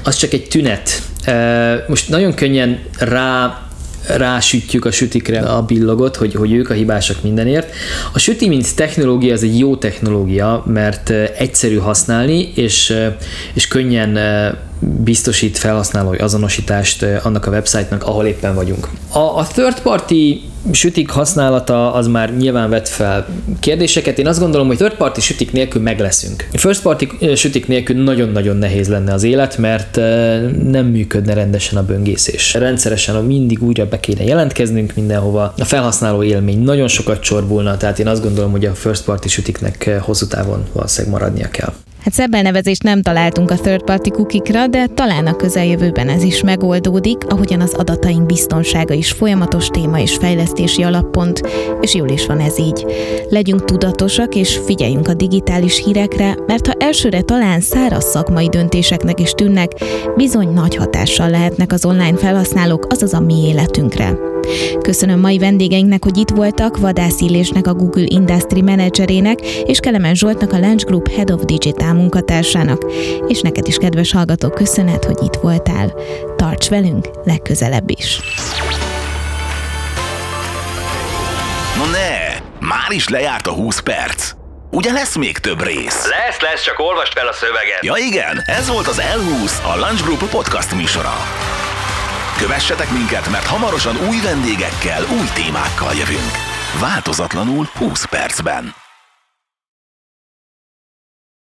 az 0.03 0.15
csak 0.15 0.33
egy 0.33 0.47
tünet 0.47 1.01
most 1.87 2.09
nagyon 2.09 2.33
könnyen 2.33 2.79
rá 2.97 3.57
rásütjük 4.07 4.85
a 4.85 4.91
sütikre 4.91 5.39
a 5.39 5.61
billogot, 5.61 6.15
hogy, 6.15 6.33
hogy 6.33 6.53
ők 6.53 6.69
a 6.69 6.73
hibásak 6.73 7.23
mindenért. 7.23 7.73
A 8.13 8.19
süti, 8.19 8.47
mint 8.47 8.75
technológia, 8.75 9.33
az 9.33 9.43
egy 9.43 9.59
jó 9.59 9.75
technológia, 9.75 10.63
mert 10.65 11.09
egyszerű 11.37 11.77
használni, 11.77 12.51
és, 12.55 12.93
és 13.53 13.67
könnyen 13.67 14.17
biztosít 14.79 15.57
felhasználói 15.57 16.17
azonosítást 16.17 17.05
annak 17.23 17.45
a 17.45 17.51
website-nak, 17.51 18.03
ahol 18.03 18.25
éppen 18.25 18.55
vagyunk. 18.55 18.89
A, 19.09 19.19
a 19.19 19.47
third 19.53 19.79
party 19.81 20.41
sütik 20.71 21.09
használata 21.09 21.93
az 21.93 22.07
már 22.07 22.37
nyilván 22.37 22.69
vet 22.69 22.89
fel 22.89 23.27
kérdéseket. 23.59 24.19
Én 24.19 24.27
azt 24.27 24.39
gondolom, 24.39 24.67
hogy 24.67 24.77
third 24.77 24.93
party 24.95 25.19
sütik 25.19 25.51
nélkül 25.51 25.81
meg 25.81 25.99
leszünk. 25.99 26.47
First 26.51 26.81
party 26.81 27.05
sütik 27.35 27.67
nélkül 27.67 28.03
nagyon-nagyon 28.03 28.57
nehéz 28.57 28.87
lenne 28.87 29.13
az 29.13 29.23
élet, 29.23 29.57
mert 29.57 29.95
nem 30.69 30.85
működne 30.85 31.33
rendesen 31.33 31.77
a 31.77 31.85
böngészés. 31.85 32.53
Rendszeresen 32.53 33.23
mindig 33.23 33.63
újra 33.63 33.87
be 33.87 33.99
kéne 33.99 34.23
jelentkeznünk 34.23 34.95
mindenhova. 34.95 35.53
A 35.57 35.65
felhasználó 35.65 36.23
élmény 36.23 36.59
nagyon 36.59 36.87
sokat 36.87 37.19
csorbulna, 37.19 37.77
tehát 37.77 37.99
én 37.99 38.07
azt 38.07 38.23
gondolom, 38.23 38.51
hogy 38.51 38.65
a 38.65 38.73
first 38.73 39.03
party 39.03 39.27
sütiknek 39.27 39.99
hosszú 40.01 40.27
távon 40.27 40.63
valószínűleg 40.73 41.19
maradnia 41.19 41.47
kell. 41.47 41.73
Hát 42.03 42.13
szebb 42.13 42.33
elnevezést 42.33 42.83
nem 42.83 43.01
találtunk 43.01 43.51
a 43.51 43.55
third 43.55 43.83
party 43.83 44.09
kukikra, 44.09 44.67
de 44.67 44.87
talán 44.87 45.27
a 45.27 45.35
közeljövőben 45.35 46.09
ez 46.09 46.23
is 46.23 46.41
megoldódik, 46.41 47.25
ahogyan 47.27 47.61
az 47.61 47.73
adataink 47.73 48.25
biztonsága 48.25 48.93
is 48.93 49.11
folyamatos 49.11 49.67
téma 49.67 49.99
és 49.99 50.15
fejlesztési 50.15 50.83
alappont, 50.83 51.41
és 51.81 51.93
jól 51.95 52.09
is 52.09 52.25
van 52.25 52.39
ez 52.39 52.59
így. 52.59 52.85
Legyünk 53.29 53.65
tudatosak 53.65 54.35
és 54.35 54.59
figyeljünk 54.65 55.07
a 55.07 55.13
digitális 55.13 55.83
hírekre, 55.83 56.35
mert 56.47 56.67
ha 56.67 56.73
elsőre 56.77 57.21
talán 57.21 57.61
száraz 57.61 58.05
szakmai 58.05 58.49
döntéseknek 58.49 59.19
is 59.19 59.31
tűnnek, 59.31 59.71
bizony 60.15 60.49
nagy 60.49 60.75
hatással 60.75 61.29
lehetnek 61.29 61.71
az 61.71 61.85
online 61.85 62.17
felhasználók, 62.17 62.87
azaz 62.89 63.13
a 63.13 63.19
mi 63.19 63.47
életünkre. 63.47 64.32
Köszönöm 64.81 65.19
mai 65.19 65.37
vendégeinknek, 65.37 66.03
hogy 66.03 66.17
itt 66.17 66.29
voltak, 66.29 66.77
Vadász 66.77 67.21
Illésnek 67.21 67.67
a 67.67 67.73
Google 67.73 68.05
Industry 68.07 68.61
Managerének, 68.61 69.41
és 69.41 69.79
Kelemen 69.79 70.15
Zsoltnak 70.15 70.53
a 70.53 70.59
Lunch 70.59 70.85
Group 70.85 71.09
Head 71.09 71.31
of 71.31 71.43
Digital 71.45 71.93
munkatársának. 71.93 72.85
És 73.27 73.41
neked 73.41 73.67
is, 73.67 73.77
kedves 73.77 74.11
hallgató, 74.11 74.49
köszönet, 74.49 75.05
hogy 75.05 75.17
itt 75.21 75.35
voltál. 75.41 75.93
Tarts 76.35 76.69
velünk 76.69 77.09
legközelebb 77.23 77.89
is. 77.89 78.19
No 81.77 81.85
ne, 81.85 82.37
már 82.67 82.91
is 82.91 83.07
lejárt 83.07 83.47
a 83.47 83.51
20 83.51 83.79
perc. 83.79 84.31
Ugye 84.71 84.91
lesz 84.91 85.15
még 85.15 85.37
több 85.37 85.63
rész? 85.63 86.07
Lesz, 86.07 86.39
lesz, 86.39 86.63
csak 86.63 86.79
olvast 86.79 87.13
fel 87.13 87.27
a 87.27 87.33
szöveget. 87.33 87.79
Ja 87.81 87.95
igen, 87.97 88.43
ez 88.45 88.69
volt 88.69 88.87
az 88.87 89.01
L20, 89.01 89.73
a 89.73 89.77
Lunch 89.77 90.03
Group 90.03 90.29
podcast 90.29 90.75
műsora. 90.75 91.13
Kövessetek 92.37 92.91
minket, 92.91 93.29
mert 93.29 93.45
hamarosan 93.45 93.95
új 94.09 94.19
vendégekkel, 94.23 95.03
új 95.19 95.27
témákkal 95.33 95.93
jövünk. 95.93 96.31
Változatlanul 96.79 97.69
20 97.73 98.05
percben. 98.05 98.82